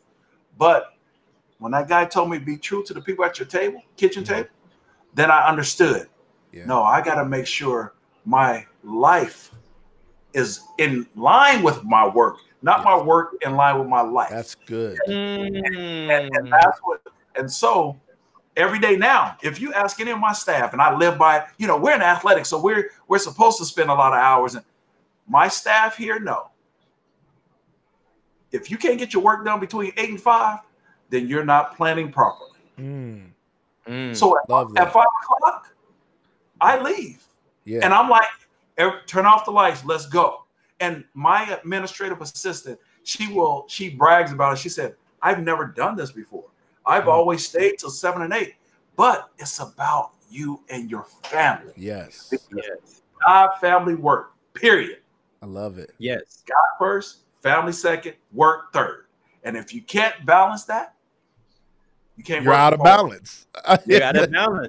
[0.56, 0.94] But
[1.58, 4.48] when that guy told me be true to the people at your table kitchen table
[5.14, 6.08] then i understood.
[6.52, 6.64] Yeah.
[6.66, 7.94] no i got to make sure
[8.24, 9.52] my life
[10.34, 14.30] is in line with my work not my work in line with my life.
[14.30, 14.98] That's good.
[15.06, 15.14] and,
[16.10, 16.50] and Mm.
[16.50, 17.00] that's what
[17.36, 17.96] and so
[18.58, 21.66] every day now if you ask any of my staff and i live by you
[21.66, 24.64] know we're in athletics so we're we're supposed to spend a lot of hours and
[25.28, 26.50] my staff here know
[28.52, 30.58] if you can't get your work done between eight and five
[31.10, 32.44] then you're not planning properly
[32.78, 33.30] Mm.
[33.88, 34.14] Mm.
[34.14, 35.74] so at, Love at five o'clock
[36.60, 37.22] i leave
[37.64, 37.80] Yeah.
[37.84, 38.28] and I'm like,
[39.06, 40.44] turn off the lights, let's go.
[40.80, 44.58] And my administrative assistant, she will, she brags about it.
[44.60, 46.44] She said, I've never done this before.
[46.88, 47.12] I've Mm.
[47.12, 48.54] always stayed till seven and eight,
[48.96, 51.72] but it's about you and your family.
[51.76, 52.32] yes.
[52.32, 53.02] yes.
[53.24, 54.98] God, family, work, period.
[55.42, 55.94] I love it.
[55.98, 56.42] Yes.
[56.46, 59.06] God first, family second, work third.
[59.44, 60.94] And if you can't balance that,
[62.16, 63.46] you can't You're out of balance.
[63.86, 64.68] You're out of balance.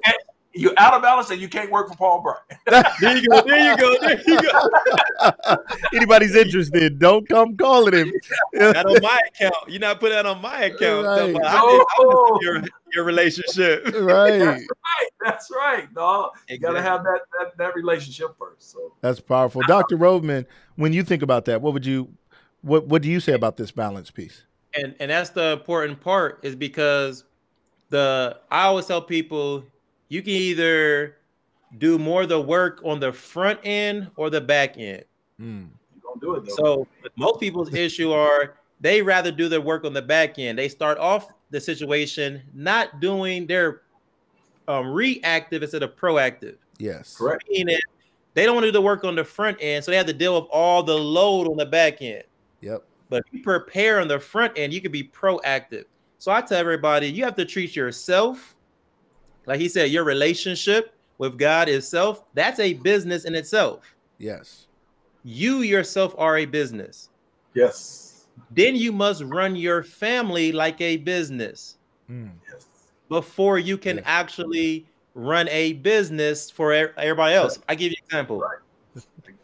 [0.52, 2.86] You're out of balance and you can't work for Paul Bryant.
[3.00, 3.40] there you go.
[3.42, 3.96] There you go.
[4.00, 5.56] There you go.
[5.94, 8.12] Anybody's interested, don't come calling him.
[8.54, 9.54] Not on my account.
[9.68, 11.06] You're not putting that on my account.
[11.06, 11.18] Right.
[11.18, 12.62] Talking about, I did- I was your,
[12.94, 13.84] your relationship.
[14.00, 14.38] right.
[14.38, 15.08] That's right.
[15.24, 15.88] That's right.
[15.94, 18.72] No, you got to have that, that that relationship first.
[18.72, 19.62] So That's powerful.
[19.62, 19.96] Dr.
[19.96, 20.46] Rhodman,
[20.76, 22.12] when you think about that, what would you
[22.62, 24.44] what what do you say about this balance piece?
[24.74, 27.24] and and that's the important part is because
[27.88, 29.64] the I always tell people
[30.10, 31.16] you can either
[31.78, 35.04] do more of the work on the front end or the back end.
[35.40, 36.54] Mm, you gonna do it though.
[36.54, 36.86] So
[37.16, 40.58] most people's issue are they rather do their work on the back end.
[40.58, 43.82] They start off the situation not doing their
[44.68, 46.56] um, reactive instead of proactive.
[46.78, 47.16] yes.
[47.16, 47.44] correct.
[47.48, 47.78] Meaning
[48.34, 50.12] they don't want to do the work on the front end, so they have to
[50.12, 52.24] deal with all the load on the back end.
[52.60, 52.84] Yep.
[53.08, 55.84] But if you prepare on the front end, you can be proactive.
[56.18, 58.56] So I tell everybody, you have to treat yourself,
[59.50, 63.94] like he said, your relationship with God itself, that's a business in itself.
[64.18, 64.68] Yes.
[65.24, 67.08] You yourself are a business.
[67.54, 68.28] Yes.
[68.52, 71.76] Then you must run your family like a business
[72.08, 72.66] Mm, Yes.
[73.08, 74.04] before you can Yes.
[74.06, 77.58] actually run a business for everybody else.
[77.68, 78.38] I give you an example.
[78.38, 78.58] Right.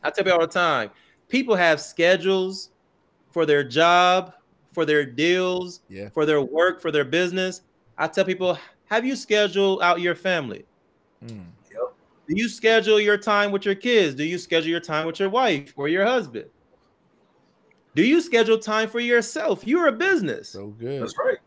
[0.05, 0.91] I tell people all the time,
[1.29, 2.71] people have schedules
[3.33, 4.35] for their job,
[4.71, 6.11] for their deals, yeah.
[6.11, 7.63] for their work, for their business.
[7.99, 8.57] I tell people,
[8.87, 10.65] have you scheduled out your family?
[11.25, 14.15] Mm, Do you schedule your time with your kids?
[14.15, 16.47] Do you schedule your time with your wife or your husband?
[17.95, 19.67] Do you schedule time for yourself?
[19.67, 20.51] You're a business.
[20.51, 21.01] so good.
[21.03, 21.39] That's right.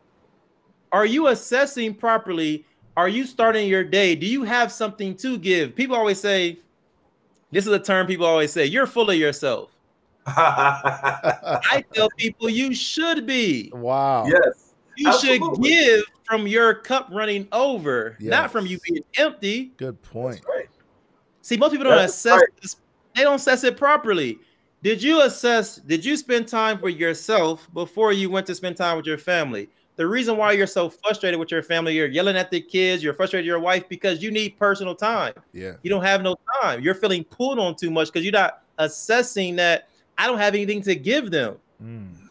[0.91, 2.65] Are you assessing properly?
[2.97, 4.15] Are you starting your day?
[4.15, 5.75] Do you have something to give?
[5.75, 6.59] People always say,
[7.51, 9.71] this is a term people always say, you're full of yourself.
[10.27, 13.71] I tell people you should be.
[13.73, 14.25] Wow.
[14.27, 14.68] yes.
[14.99, 19.71] You should give from your cup running over, not from you being empty.
[19.77, 20.41] Good point.
[20.47, 20.69] Right.
[21.41, 22.61] See, most people don't That's assess right.
[22.61, 22.75] this.
[23.15, 24.39] They don't assess it properly.
[24.83, 25.77] Did you assess?
[25.77, 29.69] Did you spend time for yourself before you went to spend time with your family?
[29.95, 33.13] The reason why you're so frustrated with your family, you're yelling at the kids, you're
[33.13, 35.33] frustrated with your wife because you need personal time.
[35.51, 35.73] Yeah.
[35.83, 36.81] You don't have no time.
[36.81, 40.81] You're feeling pulled on too much because you're not assessing that I don't have anything
[40.83, 41.57] to give them.
[41.83, 42.28] Mm,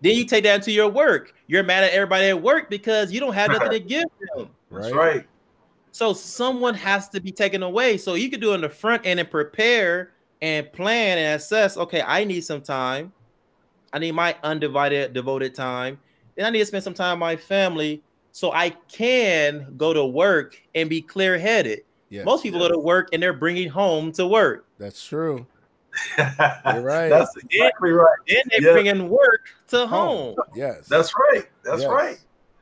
[0.00, 1.34] Then you take that into your work.
[1.46, 4.50] You're mad at everybody at work because you don't have nothing to give them.
[4.70, 5.26] That's right.
[5.92, 7.96] So someone has to be taken away.
[7.96, 11.76] So you can do it in the front end and prepare and plan and assess.
[11.76, 13.12] Okay, I need some time.
[13.92, 15.98] I need my undivided, devoted time.
[16.36, 20.04] Then I need to spend some time with my family so I can go to
[20.04, 21.80] work and be clear headed.
[22.10, 22.24] Yeah.
[22.24, 24.66] Most people go to work and they're bringing home to work.
[24.78, 25.46] That's true.
[26.18, 27.08] You're right.
[27.08, 28.16] That's exactly right.
[28.26, 28.72] Then they Yeah.
[28.72, 30.36] bring in work to home.
[30.54, 30.86] Yes.
[30.88, 31.44] That's right.
[31.64, 31.90] That's Yes.
[31.90, 32.18] right.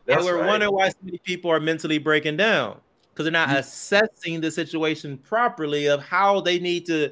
[0.06, 0.46] That's and we're right.
[0.46, 2.80] wondering why so many people are mentally breaking down
[3.10, 3.58] because they're not Mm.
[3.58, 7.10] assessing the situation properly of how they need to.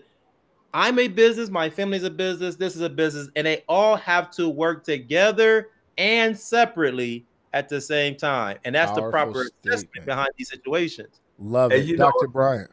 [0.73, 4.31] I'm a business, my family's a business, this is a business, and they all have
[4.33, 5.69] to work together
[5.99, 8.59] and separately at the same time.
[8.65, 11.21] And that's the Powerful proper assessment behind these situations.
[11.39, 11.87] Love And it.
[11.87, 12.27] you know Dr.
[12.27, 12.33] what?
[12.33, 12.71] Bryant.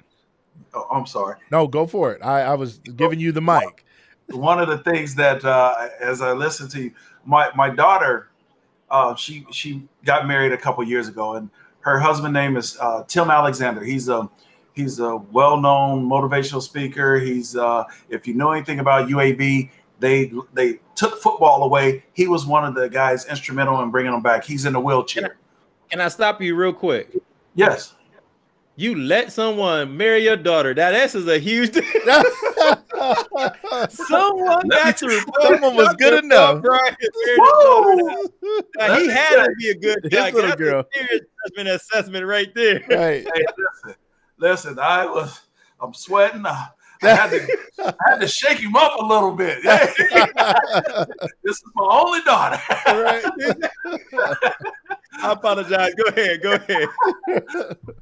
[0.73, 1.37] Oh, I'm sorry.
[1.51, 2.21] No, go for it.
[2.23, 3.85] I, I was giving you the mic.
[4.29, 6.91] one of the things that uh, as I listen to you,
[7.25, 8.29] my my daughter,
[8.89, 11.49] uh, she she got married a couple years ago, and
[11.81, 13.83] her husband name is uh, Tim Alexander.
[13.83, 14.29] He's a
[14.73, 17.19] he's a well known motivational speaker.
[17.19, 22.03] He's uh, if you know anything about UAB, they they took football away.
[22.13, 24.43] He was one of the guys instrumental in bringing them back.
[24.43, 25.37] He's in a wheelchair.
[25.89, 27.17] Can I stop you real quick?
[27.55, 27.95] Yes.
[28.81, 30.73] You let someone marry your daughter.
[30.73, 31.71] That this is a huge
[33.89, 35.41] someone got to report.
[35.43, 36.63] Someone was good enough.
[36.63, 38.27] Brian married his daughter.
[38.41, 38.61] Woo!
[38.77, 40.31] Now, he had to be a good His guy.
[40.31, 40.79] little That's girl.
[40.79, 42.79] a serious judgment assessment right there.
[42.89, 43.27] right.
[43.35, 43.95] Hey, listen,
[44.39, 44.79] listen.
[44.79, 45.41] I was
[45.79, 46.43] I'm sweating.
[46.45, 46.69] I,
[47.03, 49.63] I had to I had to shake him up a little bit.
[49.63, 52.59] this is my only daughter.
[52.87, 53.25] right.
[55.13, 55.93] I apologize.
[55.95, 56.41] Go ahead.
[56.41, 56.89] Go ahead.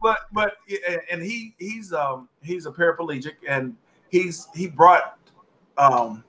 [0.02, 0.54] but but
[1.12, 3.76] and he he's um he's a paraplegic and
[4.10, 5.18] he's he brought
[5.78, 6.24] um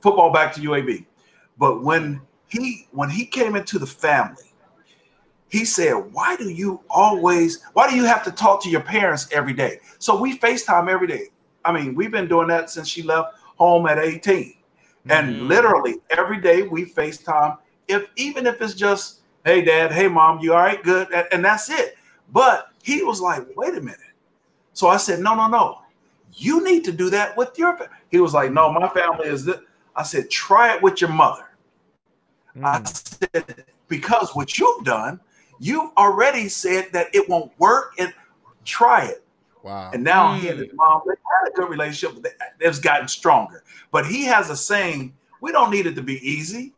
[0.00, 1.06] football back to UAB.
[1.58, 4.52] But when he when he came into the family,
[5.48, 7.62] he said, "Why do you always?
[7.72, 11.06] Why do you have to talk to your parents every day?" So we FaceTime every
[11.06, 11.28] day.
[11.64, 14.54] I mean, we've been doing that since she left home at 18.
[15.08, 15.48] And Mhm.
[15.48, 17.58] literally every day we FaceTime,
[17.88, 20.82] if even if it's just, hey dad, hey mom, you all right?
[20.82, 21.12] Good.
[21.12, 21.96] And, and that's it.
[22.32, 23.98] But he was like, wait a minute.
[24.72, 25.78] So I said, no, no, no.
[26.34, 27.94] You need to do that with your family.
[28.10, 29.58] He was like, no, my family is this.
[29.96, 31.44] I said, try it with your mother.
[32.62, 35.20] I Mm, said, because what you've done,
[35.58, 37.94] you've already said that it won't work.
[37.98, 38.14] And
[38.64, 39.24] try it.
[39.62, 39.90] Wow.
[39.92, 40.50] And now he Mm.
[40.52, 42.22] and his mom they had a good relationship.
[42.22, 43.62] but It's gotten stronger.
[43.90, 46.74] But he has a saying: "We don't need it to be easy.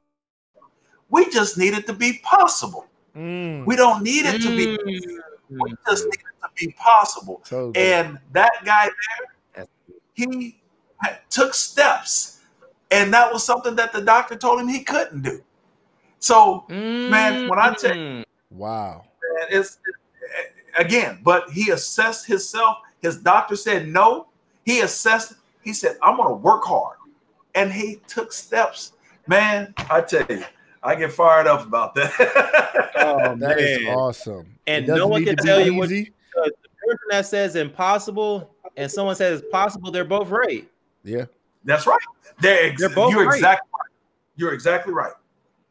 [1.09, 2.87] We just need it to be possible.
[3.16, 4.66] Mm, We don't need it to be.
[4.78, 5.18] Mm.
[5.51, 7.70] We just need it to be possible." so.
[7.74, 8.89] And that guy
[9.55, 9.66] there,
[10.14, 10.61] he
[11.30, 12.41] took steps,
[12.91, 15.43] and that was something that the doctor told him he couldn't do.
[16.18, 18.24] So, Man, when I tell- Mm.
[18.51, 19.05] wow.
[19.39, 19.78] man, it's
[20.79, 22.79] again, but he assessed himself.
[23.01, 24.29] His doctor said no.
[24.64, 25.35] He assessed.
[25.62, 26.97] He said, "I'm going to work hard,"
[27.55, 28.93] and he took steps.
[29.27, 30.45] Man, I tell you,
[30.83, 32.12] I get fired up about that.
[32.97, 33.95] Oh, That is man.
[33.95, 34.47] awesome.
[34.66, 36.12] And no one can tell you what- easy.
[36.35, 36.53] the
[36.87, 40.68] person that says impossible and someone says possible, they're both right.
[41.05, 41.27] Yeah.
[41.64, 41.99] That's right.
[42.41, 43.35] They're, ex- They're both you're right.
[43.37, 43.91] exactly right.
[44.37, 45.12] You're exactly right.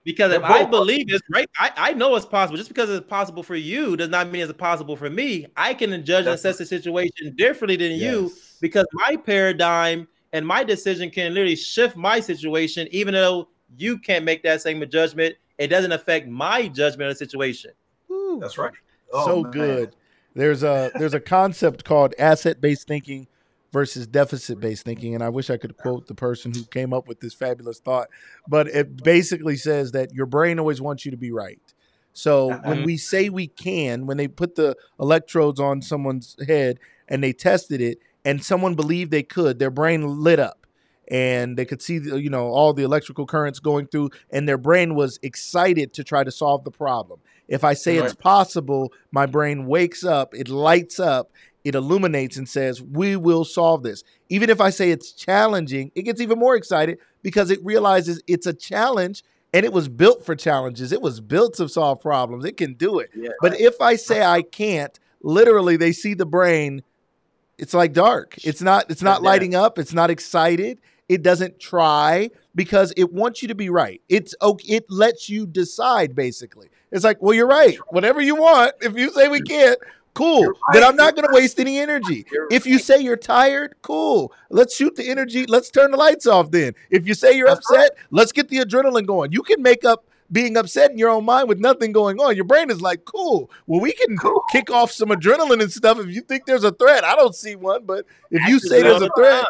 [0.04, 2.58] Because if I believe it's right, I, I know it's possible.
[2.58, 5.45] Just because it's possible for you does not mean it's possible for me.
[5.56, 8.32] I can judge and assess the situation differently than you
[8.62, 14.26] because my paradigm and my decision can literally shift my situation, even though you can't
[14.26, 15.36] make that same judgment.
[15.60, 17.72] It doesn't affect my judgment of the situation.
[18.08, 18.39] Woo.
[18.39, 18.74] That's right.
[19.14, 19.52] Oh, so man.
[19.52, 19.95] good.
[20.34, 23.28] There's a there's a concept called asset based thinking
[23.72, 27.07] versus deficit based thinking, and I wish I could quote the person who came up
[27.07, 28.09] with this fabulous thought,
[28.47, 31.59] but it basically says that your brain always wants you to be right.
[32.13, 32.86] So uh, when uh-huh.
[32.86, 37.82] we say we can, when they put the electrodes on someone's head and they tested
[37.82, 40.67] it, and someone believed they could, their brain lit up.
[41.07, 44.57] And they could see, the, you know, all the electrical currents going through, and their
[44.57, 47.19] brain was excited to try to solve the problem.
[47.49, 51.32] If I say it's possible, my brain wakes up, it lights up,
[51.64, 54.03] it illuminates and says, We will solve this.
[54.30, 58.47] Even if I say it's challenging, it gets even more excited because it realizes it's
[58.47, 60.91] a challenge and it was built for challenges.
[60.91, 62.45] It was built to solve problems.
[62.45, 63.12] It can do it.
[63.16, 63.30] Yeah.
[63.41, 66.84] But if I say I can't, literally they see the brain,
[67.57, 68.36] it's like dark.
[68.43, 70.80] It's not it's not lighting up, it's not excited.
[71.09, 74.01] It doesn't try because it wants you to be right.
[74.07, 76.70] It's okay, it lets you decide basically.
[76.91, 77.78] It's like, well, you're right.
[77.89, 78.74] Whatever you want.
[78.82, 79.78] If you say we can't,
[80.14, 80.41] cool.
[80.74, 80.84] Then right.
[80.84, 82.26] I'm not going to waste any energy.
[82.32, 84.34] You're If you say you're tired, cool.
[84.49, 85.45] Let's shoot the energy.
[85.45, 86.74] Let's turn the lights off then.
[86.89, 89.32] If you say you're That's upset, let's get the adrenaline going.
[89.32, 92.36] You can make up being upset in your own mind with nothing going on.
[92.36, 93.51] Your brain is like, cool.
[93.68, 94.41] Well, we can Cool.
[94.51, 97.03] kick off some adrenaline and stuff if you think there's a threat.
[97.03, 99.45] I don't see one, but if you say there's a threat.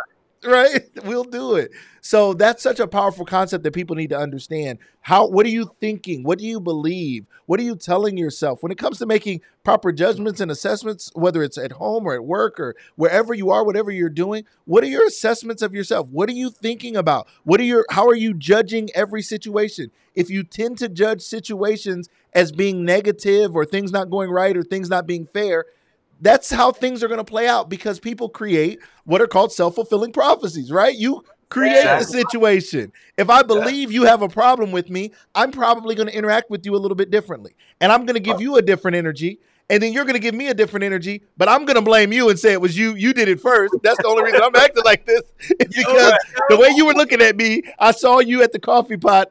[0.46, 0.90] Right?
[1.04, 1.72] We'll do it.
[2.02, 4.80] So that's such a powerful concept that people need to understand.
[5.02, 6.24] How what are you thinking?
[6.24, 7.26] What do you believe?
[7.48, 8.62] What are you telling yourself?
[8.62, 12.24] When it comes to making proper judgments and assessments whether it's at home or at
[12.24, 16.08] work or wherever you are whatever you're doing what are your assessments of yourself?
[16.10, 17.28] What are you thinking about?
[17.44, 19.92] What are your how are you judging every situation?
[20.16, 24.64] If you tend to judge situations as being negative or things not going right or
[24.64, 25.66] things not being fair
[26.22, 30.14] that's how things are going to play out because people create what are called self-fulfilling
[30.14, 30.96] prophecies right?
[30.96, 32.94] You create the situation.
[33.18, 36.66] If i believe you have a problem with me i'm probably going to interact with
[36.66, 38.40] you a little bit differently and i'm going to give oh.
[38.40, 39.40] you a different energy
[39.72, 42.12] and then you're going to give me a different energy but i'm going to blame
[42.14, 43.74] you and say it was you you did it first.
[43.82, 45.22] That's the only reason i'm acting like this.
[45.60, 46.14] Is because
[46.50, 49.30] the way you were looking at me i saw you at the coffee pot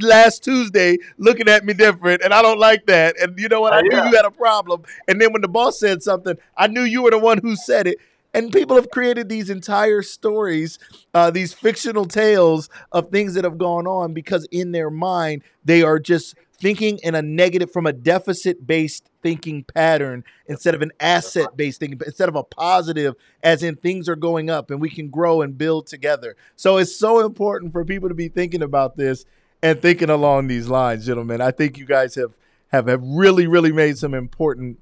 [0.00, 3.18] last tuesday looking at me different and i don't like that.
[3.20, 3.72] And you know what?
[3.72, 4.82] I knew you had a problem.
[5.08, 7.86] And then when the boss said something i knew you were the one who said
[7.86, 7.98] it.
[8.32, 10.78] And people have created these entire stories
[11.14, 15.82] uh, these fictional tales of things that have gone on because in their mind they
[15.82, 20.92] are just thinking in a negative from a deficit based thinking pattern instead of an
[21.00, 24.90] asset based thinking instead of a positive as in things are going up and we
[24.90, 28.96] can grow and build together so it's so important for people to be thinking about
[28.96, 29.24] this
[29.62, 32.32] and thinking along these lines gentlemen i think you guys have
[32.68, 34.78] have, have really really made some important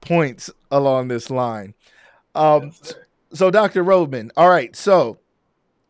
[0.00, 1.74] points along this line
[2.34, 2.72] um,
[3.32, 3.84] so Dr.
[3.84, 4.74] Rhodman, all right.
[4.74, 5.18] So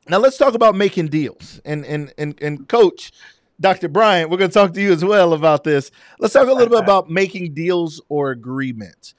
[0.08, 1.60] now let's talk about making deals.
[1.64, 3.12] And and and and coach,
[3.60, 3.88] Dr.
[3.88, 5.90] Bryant, we're going to talk to you as well about this.
[6.18, 9.14] Let's talk a little bit about making deals or agreements.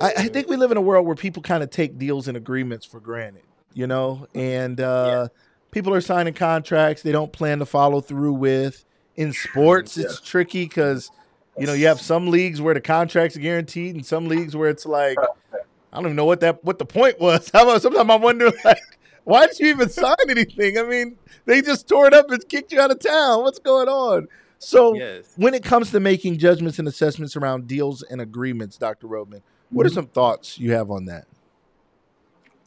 [0.00, 2.36] I, I think we live in a world where people kind of take deals and
[2.36, 5.28] agreements for granted, you know, and uh,
[5.70, 8.84] people are signing contracts they don't plan to follow through with.
[9.16, 11.10] In sports, it's tricky because
[11.56, 14.68] you know you have some leagues where the contracts are guaranteed, and some leagues where
[14.68, 15.16] it's like
[15.96, 17.46] I don't even know what that what the point was.
[17.52, 18.95] Sometimes I wonder like
[19.26, 20.78] why did you even sign anything?
[20.78, 23.42] I mean, they just tore it up and kicked you out of town.
[23.42, 24.28] What's going on?
[24.60, 25.32] So Yes.
[25.34, 29.08] when it comes to making judgments and assessments around deals and agreements, Dr.
[29.08, 31.26] Rhodman, what are some thoughts you have on that?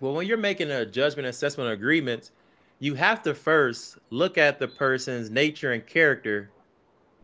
[0.02, 2.32] Well, when you're making a judgment assessment agreement,
[2.80, 6.52] you have to first look at the person's nature and character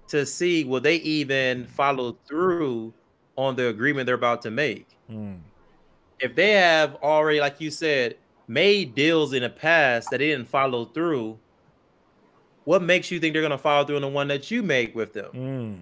[0.08, 2.94] to see will they even follow through
[3.36, 4.88] on the agreement they're about to make.
[5.12, 5.40] Mm.
[6.22, 8.16] If they have already, like you said,
[8.48, 11.38] made deals in the past that they didn't follow through,
[12.66, 14.96] what makes you think they're going to follow through on the one that you make
[14.96, 15.32] with them?
[15.34, 15.80] Mm.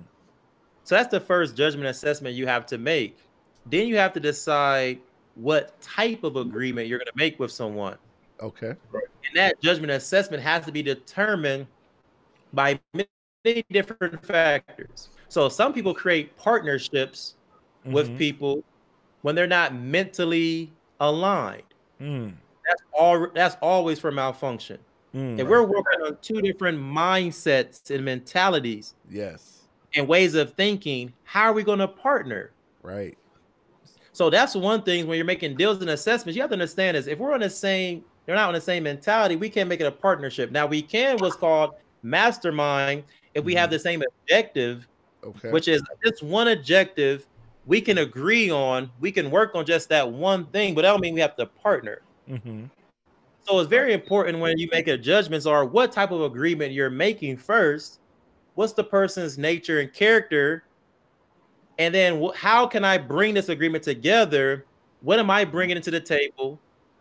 [0.84, 3.18] So that's the first judgment assessment you have to make.
[3.66, 5.00] Then you have to decide
[5.36, 7.98] what type of agreement you're going to make with someone.
[8.42, 8.76] Okay.
[8.94, 11.68] And that judgment assessment has to be determined
[12.52, 15.10] by many different factors.
[15.30, 17.36] So some people create partnerships
[17.86, 18.18] with Mhm.
[18.18, 18.64] people
[19.22, 21.64] when they're not mentally aligned.
[22.00, 22.34] Mm.
[22.68, 24.80] That's all that's always for malfunction.
[25.16, 25.40] Mm.
[25.40, 29.62] If we're working on two different mindsets and mentalities yes.
[29.96, 32.52] and ways of thinking, how are we going to partner?
[32.82, 33.18] Right.
[34.12, 37.08] So that's one thing when you're making deals and assessments, you have to understand is
[37.08, 39.86] if we're on the same, they're not on the same mentality, we can't make it
[39.86, 40.52] a partnership.
[40.52, 43.04] Now we can what's called mastermind
[43.34, 44.88] if we have the same objective,
[45.24, 45.52] Okay.
[45.52, 47.28] which is just one objective
[47.66, 51.02] we can agree on, we can work on just that one thing, but that don't
[51.02, 52.02] mean we have to partner.
[52.28, 52.66] Hmm
[53.42, 56.90] So it's very important when you make a judgments or what type of agreement you're
[56.90, 58.00] making first.
[58.56, 60.64] What's the person's nature and character?
[61.80, 64.66] And then wh- how can I bring this agreement together?
[65.02, 66.60] What am I bringing to the table?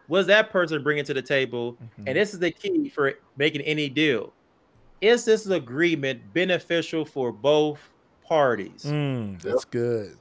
[0.08, 1.74] What's that person bringing to the table?
[1.74, 2.08] Mm-hmm.
[2.08, 4.32] And this is the key for making any deal.
[5.00, 7.80] Is this agreement beneficial for both
[8.26, 8.84] parties?
[8.84, 10.16] Mm, that's good.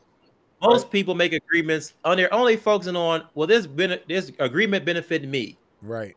[0.61, 5.27] Most people make agreements on they're only focusing on, well, this bene- this agreement benefit
[5.27, 5.57] me.
[5.81, 6.15] Right.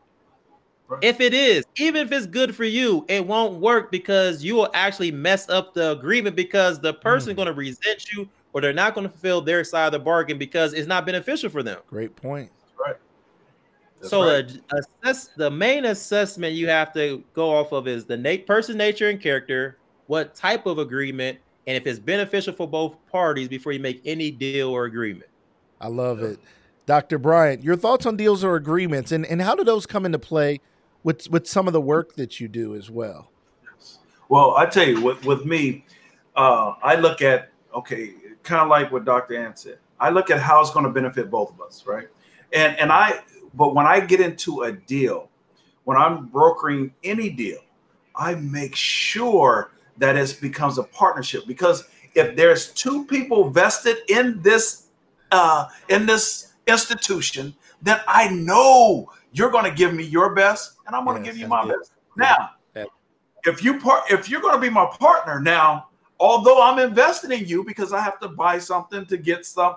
[1.01, 4.69] If it is, even if it's good for you, it won't work because you will
[4.75, 7.37] actually mess up the agreement because the person's Mm.
[7.37, 10.37] going to resent you or they're not going to fulfill their side of the bargain
[10.37, 11.79] because it's not beneficial for them.
[11.87, 12.51] Great point.
[13.99, 14.47] That's so right.
[14.47, 18.77] the assess the main assessment you have to go off of is the na- person
[18.77, 19.77] nature and character,
[20.07, 24.31] what type of agreement, and if it's beneficial for both parties before you make any
[24.31, 25.29] deal or agreement.
[25.81, 26.39] I love it.
[26.85, 27.17] Dr.
[27.17, 30.61] Bryant, your thoughts on deals or agreements and, and how do those come into play
[31.03, 33.29] with with some of the work that you do as well?
[34.27, 35.85] Well, I tell you, with, with me,
[36.35, 38.13] uh, I look at okay,
[38.43, 39.37] kind of like what Dr.
[39.37, 39.77] Ann said.
[39.99, 42.07] I look at how it's going to benefit both of us, right?
[42.53, 43.21] And and I,
[43.53, 45.29] but when I get into a deal,
[45.83, 47.59] when I'm brokering any deal,
[48.15, 51.85] I make sure that it becomes a partnership because
[52.15, 54.87] if there's two people vested in this
[55.31, 60.95] uh, in this institution, then I know you're going to give me your best, and
[60.95, 61.77] I'm going to Yes, give you my good.
[61.77, 61.91] best.
[62.15, 62.51] Now,
[63.45, 65.89] if you part, if you're going to be my partner now,
[66.19, 69.75] although I'm investing in you because I have to buy something to get some,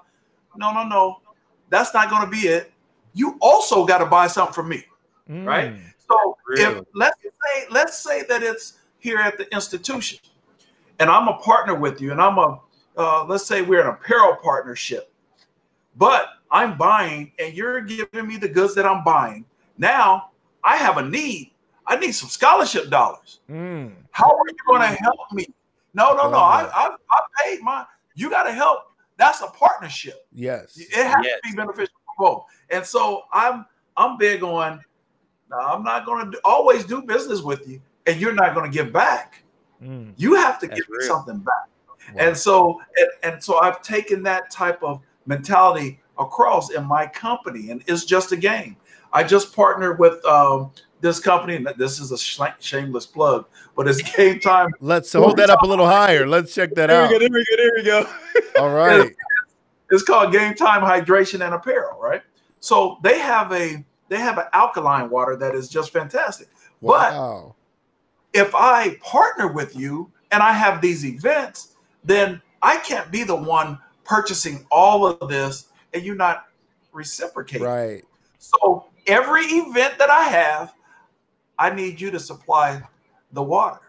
[0.56, 1.20] no, no, no,
[1.68, 2.72] that's not going to be it.
[3.14, 4.84] You also got to buy something from me,
[5.28, 5.74] right?
[5.74, 6.80] Mm, So Really?
[6.80, 10.18] if let's say let's say that it's here at the institution,
[10.99, 12.61] and I'm a partner with you, and I'm a
[12.96, 15.12] uh, let's say we're an apparel partnership,
[15.96, 19.44] but I'm buying and you're giving me the goods that I'm buying.
[19.76, 20.30] Now
[20.64, 21.53] I have a need.
[21.86, 23.40] I need some scholarship dollars.
[23.49, 23.92] mm.
[24.11, 25.46] How are you going to help me?
[25.94, 26.36] No, no, no.
[26.38, 27.84] I, I, I paid my.
[28.14, 28.92] You got to help.
[29.16, 30.26] That's a partnership.
[30.32, 30.76] Yes.
[30.76, 31.40] It has Yes.
[31.44, 32.44] to be beneficial for both.
[32.70, 33.64] And so I'm
[33.96, 34.80] I'm big on.
[35.51, 38.76] Now I'm not going to always do business with you, and you're not going to
[38.76, 39.44] give back.
[39.82, 40.14] Mm.
[40.16, 41.06] You have to give me real.
[41.06, 41.68] something back.
[42.14, 42.26] Wow.
[42.26, 47.70] And so and, and so I've taken that type of mentality across in my company,
[47.70, 48.76] and it's just a game.
[49.12, 53.46] I just partnered with um, this company, and this is a sh- shameless plug,
[53.76, 54.70] but it's Game Time.
[54.80, 56.26] Let's hold that up a little higher.
[56.26, 57.11] Let's check that out.
[57.11, 58.06] there we go, there we go.
[58.59, 59.14] All right.
[59.90, 62.22] It's called Game Time Hydration and Apparel, right?
[62.61, 66.48] So they have a they have an alkaline water that is just fantastic.
[66.82, 67.54] But Wow.
[68.39, 71.74] If I partner with you and I have these events,
[72.05, 76.47] then I can't be the one purchasing all of this and you're not
[76.93, 77.66] reciprocating.
[77.66, 78.05] Right.
[78.39, 80.74] So every event that I have,
[81.59, 82.80] I need you to supply
[83.32, 83.80] the water.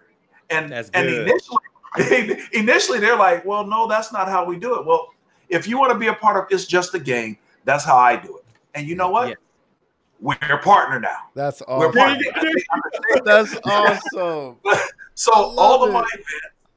[0.49, 1.27] And That's and good.
[1.27, 4.85] initially initially they're like, well, no, that's not how we do it.
[4.85, 5.09] Well,
[5.47, 8.15] if you want to be a part of it's just a game, that's how I
[8.15, 8.45] do it.
[8.73, 9.29] And you know what?
[9.29, 9.35] Yeah.
[10.19, 11.17] We're a partner now.
[11.33, 12.19] That's We're awesome.
[13.25, 14.57] That's awesome.
[15.15, 15.93] So I love all of it.
[15.93, 16.07] my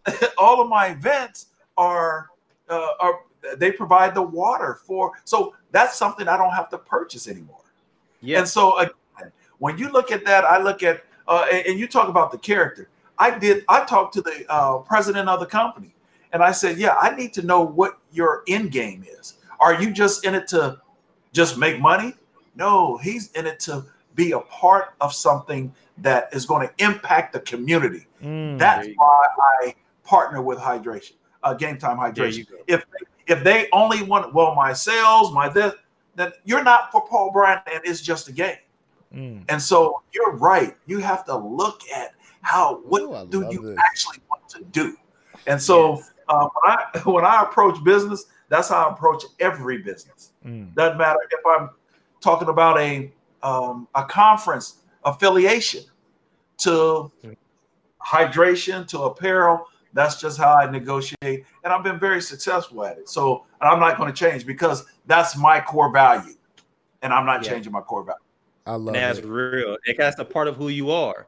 [0.08, 2.28] events, all of my events are
[2.68, 3.20] uh, are
[3.56, 5.12] they provide the water for.
[5.22, 7.60] So that's something I don't have to purchase anymore.
[8.20, 8.40] Yeah.
[8.40, 11.86] And so again, when you look at that, I look at uh, and, and you
[11.86, 12.88] talk about the character.
[13.16, 13.64] I did.
[13.68, 15.94] I talked to the uh, president of the company,
[16.32, 19.34] and I said, "Yeah, I need to know what your end game is.
[19.60, 20.80] Are you just in it to
[21.32, 22.14] just make money?
[22.54, 23.84] No, he's in it to
[24.14, 28.06] be a part of something that is going to impact the community.
[28.22, 28.58] Mm.
[28.58, 29.26] That's why
[29.62, 29.74] I
[30.04, 32.46] partner with hydration, uh, game time hydration.
[32.66, 32.84] If
[33.26, 35.74] if they only want, well, my sales, my this,
[36.14, 38.56] then you're not for Paul Bryant, and it's just a game.
[39.14, 39.44] Mm.
[39.48, 40.76] And so you're right.
[40.86, 43.78] You have to look at how what Ooh, do you this.
[43.88, 44.96] actually want to do.
[45.46, 46.10] And so yes.
[46.28, 50.32] uh, when I when I approach business, that's how I approach every business.
[50.44, 50.74] Mm.
[50.74, 51.70] Doesn't matter if I'm
[52.22, 53.12] talking about a
[53.42, 55.82] um, a conference affiliation
[56.58, 57.12] to
[58.00, 59.66] hydration to apparel.
[59.94, 63.10] That's just how I negotiate, and I've been very successful at it.
[63.10, 66.34] So I'm not going to change because that's my core value,
[67.02, 67.50] and I'm not yeah.
[67.50, 68.18] changing my core value.
[68.64, 69.26] I love and that's it.
[69.26, 69.76] real.
[69.98, 71.26] That's a part of who you are.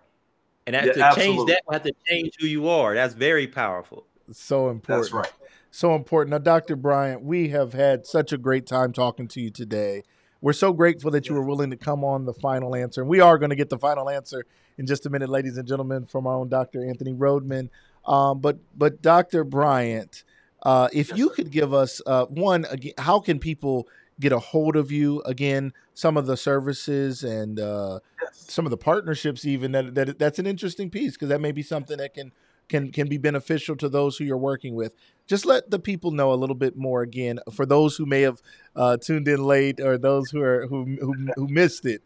[0.67, 1.37] And yeah, to absolutely.
[1.37, 2.95] change that, we have to change who you are.
[2.95, 4.07] That's very powerful.
[4.33, 5.05] So important.
[5.05, 5.33] That's right.
[5.71, 6.31] So important.
[6.31, 6.77] Now, Dr.
[6.77, 10.05] Bryant, we have had such a great time talking to you today.
[10.45, 13.01] We're so grateful that you were willing to come on the final answer.
[13.01, 14.45] And we are going to get the final answer
[14.77, 16.87] in just a minute, ladies and gentlemen, from our own Dr.
[16.87, 17.71] Anthony Rhodman.
[18.05, 19.43] Um, but but Dr.
[19.43, 20.23] Bryant,
[20.63, 23.89] uh, if you could give us uh, one, again, how can people
[24.21, 28.45] get a hold of you again some of the services and uh, yes.
[28.47, 31.63] some of the partnerships even that, that that's an interesting piece because that may be
[31.63, 32.31] something that can
[32.69, 34.95] can can be beneficial to those who you're working with
[35.27, 38.41] just let the people know a little bit more again for those who may have
[38.77, 42.03] uh, tuned in late or those who are who who, who missed it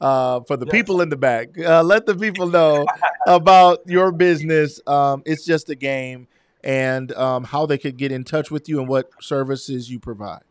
[0.00, 0.72] uh, for the yes.
[0.72, 2.86] people in the back uh, let the people know
[3.26, 6.26] about your business um, it's just a game
[6.64, 10.42] and um, how they could get in touch with you and what services you provide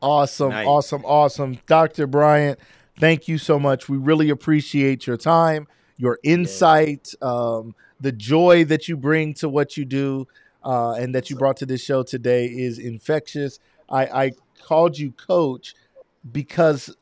[0.00, 0.66] Awesome, nice.
[0.66, 1.58] awesome, awesome.
[1.66, 2.06] Dr.
[2.06, 2.58] Bryant,
[2.98, 3.90] thank you so much.
[3.90, 5.68] We really appreciate your time,
[5.98, 10.26] your insight, um, the joy that you bring to what you do,
[10.64, 13.58] uh, and that you brought to this show today is infectious.
[13.88, 15.74] I, I called you coach
[16.30, 16.94] because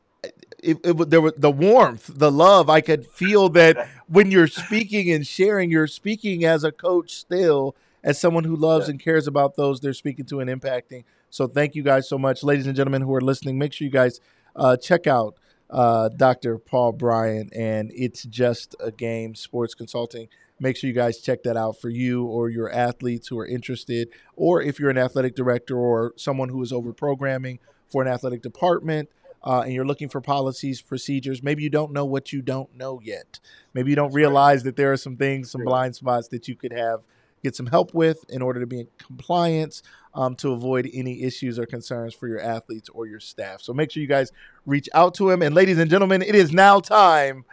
[0.61, 2.69] it, it, there was the warmth, the love.
[2.69, 7.75] I could feel that when you're speaking and sharing, you're speaking as a coach still,
[8.03, 8.91] as someone who loves yeah.
[8.91, 11.03] and cares about those they're speaking to and impacting.
[11.29, 13.57] So thank you guys so much, ladies and gentlemen who are listening.
[13.57, 14.19] Make sure you guys
[14.55, 15.35] uh, check out
[15.69, 16.57] uh, Dr.
[16.59, 20.27] Paul Bryant and it's just a game sports consulting.
[20.63, 24.07] Make sure you guys check that out for you or your athletes who are interested,
[24.37, 27.59] or if you're an athletic director or someone who is over programming
[27.89, 29.09] for an athletic department.
[29.43, 31.43] Uh, and you're looking for policies, procedures.
[31.43, 33.41] Maybe you don't know what you don't know yet.
[33.73, 36.71] Maybe you don't realize that there are some things, some blind spots that you could
[36.71, 37.01] have
[37.43, 39.83] get some help with in order to be in compliance
[40.13, 43.61] um, to avoid any issues or concerns for your athletes or your staff.
[43.61, 44.31] So make sure you guys
[44.65, 45.41] reach out to him.
[45.41, 47.43] And ladies and gentlemen, it is now time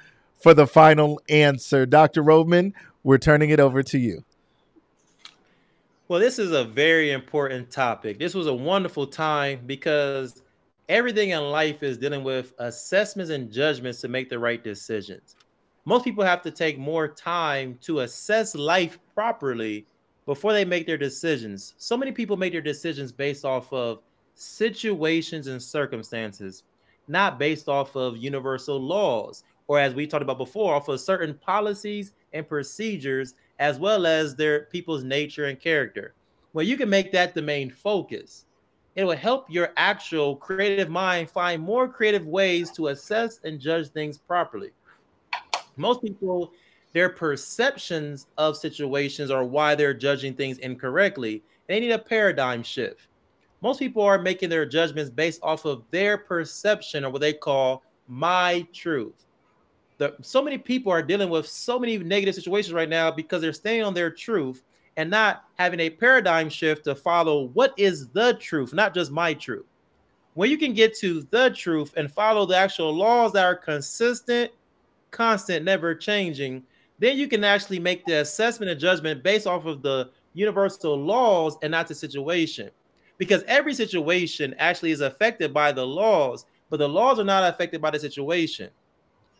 [0.40, 1.86] for the final answer.
[1.86, 2.22] Dr.
[2.22, 2.72] Rhodman,
[3.02, 4.24] we're turning it over to you.
[6.08, 8.18] Well, this is a very important topic.
[8.18, 10.42] This was a wonderful time because
[10.88, 15.36] everything in life is dealing with assessments and judgments to make the right decisions
[15.84, 19.86] most people have to take more time to assess life properly
[20.26, 21.74] before they make their decisions.
[21.78, 24.00] So many people make their decisions based off of
[24.34, 26.64] situations and circumstances,
[27.08, 31.32] not based off of universal laws, or as we talked about before, off of certain
[31.32, 36.12] policies and procedures, as well as their people's nature and character.
[36.52, 38.46] Well, you can make that the main focus.
[38.96, 43.90] It will help your actual creative mind find more creative ways to assess and judge
[43.90, 44.70] things properly
[45.76, 46.52] most people
[46.92, 53.06] their perceptions of situations or why they're judging things incorrectly they need a paradigm shift
[53.62, 57.84] most people are making their judgments based off of their perception or what they call
[58.08, 59.26] my truth
[60.00, 63.52] the so many people are dealing with so many negative situations right now because they're
[63.52, 64.64] staying on their truth
[64.96, 69.34] and not having a paradigm shift to follow what is the truth, not just my
[69.34, 69.66] truth.
[70.34, 74.50] When you can get to the truth and follow the actual laws that are consistent,
[75.10, 76.62] constant, never changing,
[76.98, 81.58] then you can actually make the assessment and judgment based off of the universal laws
[81.62, 82.70] and not the situation.
[83.18, 87.82] Because every situation actually is affected by the laws, but the laws are not affected
[87.82, 88.70] by the situation.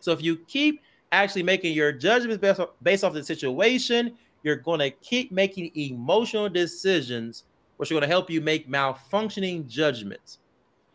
[0.01, 0.83] So if you keep
[1.13, 5.71] actually making your judgments based off, based off the situation, you're going to keep making
[5.77, 7.45] emotional decisions,
[7.77, 10.39] which are going to help you make malfunctioning judgments.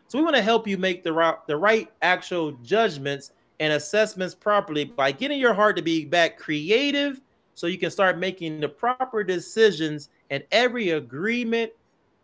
[0.07, 4.35] So we want to help you make the right, the right actual judgments and assessments
[4.35, 7.21] properly by getting your heart to be back creative
[7.53, 11.71] so you can start making the proper decisions in every agreement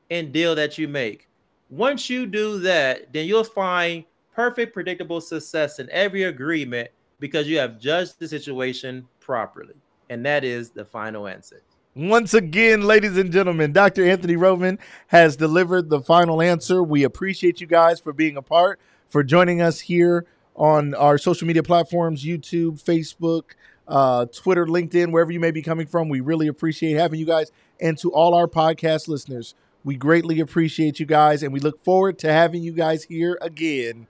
[0.10, 1.28] and deal that you make.
[1.70, 4.04] Once you do that, then you'll find
[4.34, 6.90] perfect predictable success in every agreement
[7.20, 9.76] because you have judged the situation properly.
[10.10, 11.62] And that is the final answer.
[11.94, 14.10] Once again, ladies and gentlemen, Dr.
[14.10, 16.82] Anthony Rhodman has delivered the final answer.
[16.82, 18.80] We appreciate you guys for being a part,
[19.10, 20.26] for joining us here
[20.56, 23.52] on our social media platforms YouTube, Facebook,
[23.88, 26.08] uh, Twitter, LinkedIn, wherever you may be coming from.
[26.08, 27.52] We really appreciate having you guys.
[27.82, 29.54] And to all our podcast listeners,
[29.84, 31.44] we greatly appreciate you guys.
[31.44, 34.08] And we look forward to having you guys here again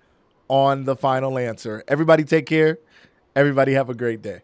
[0.52, 1.82] on the final answer.
[1.88, 2.78] Everybody, take care.
[3.38, 4.41] Everybody, have a great day.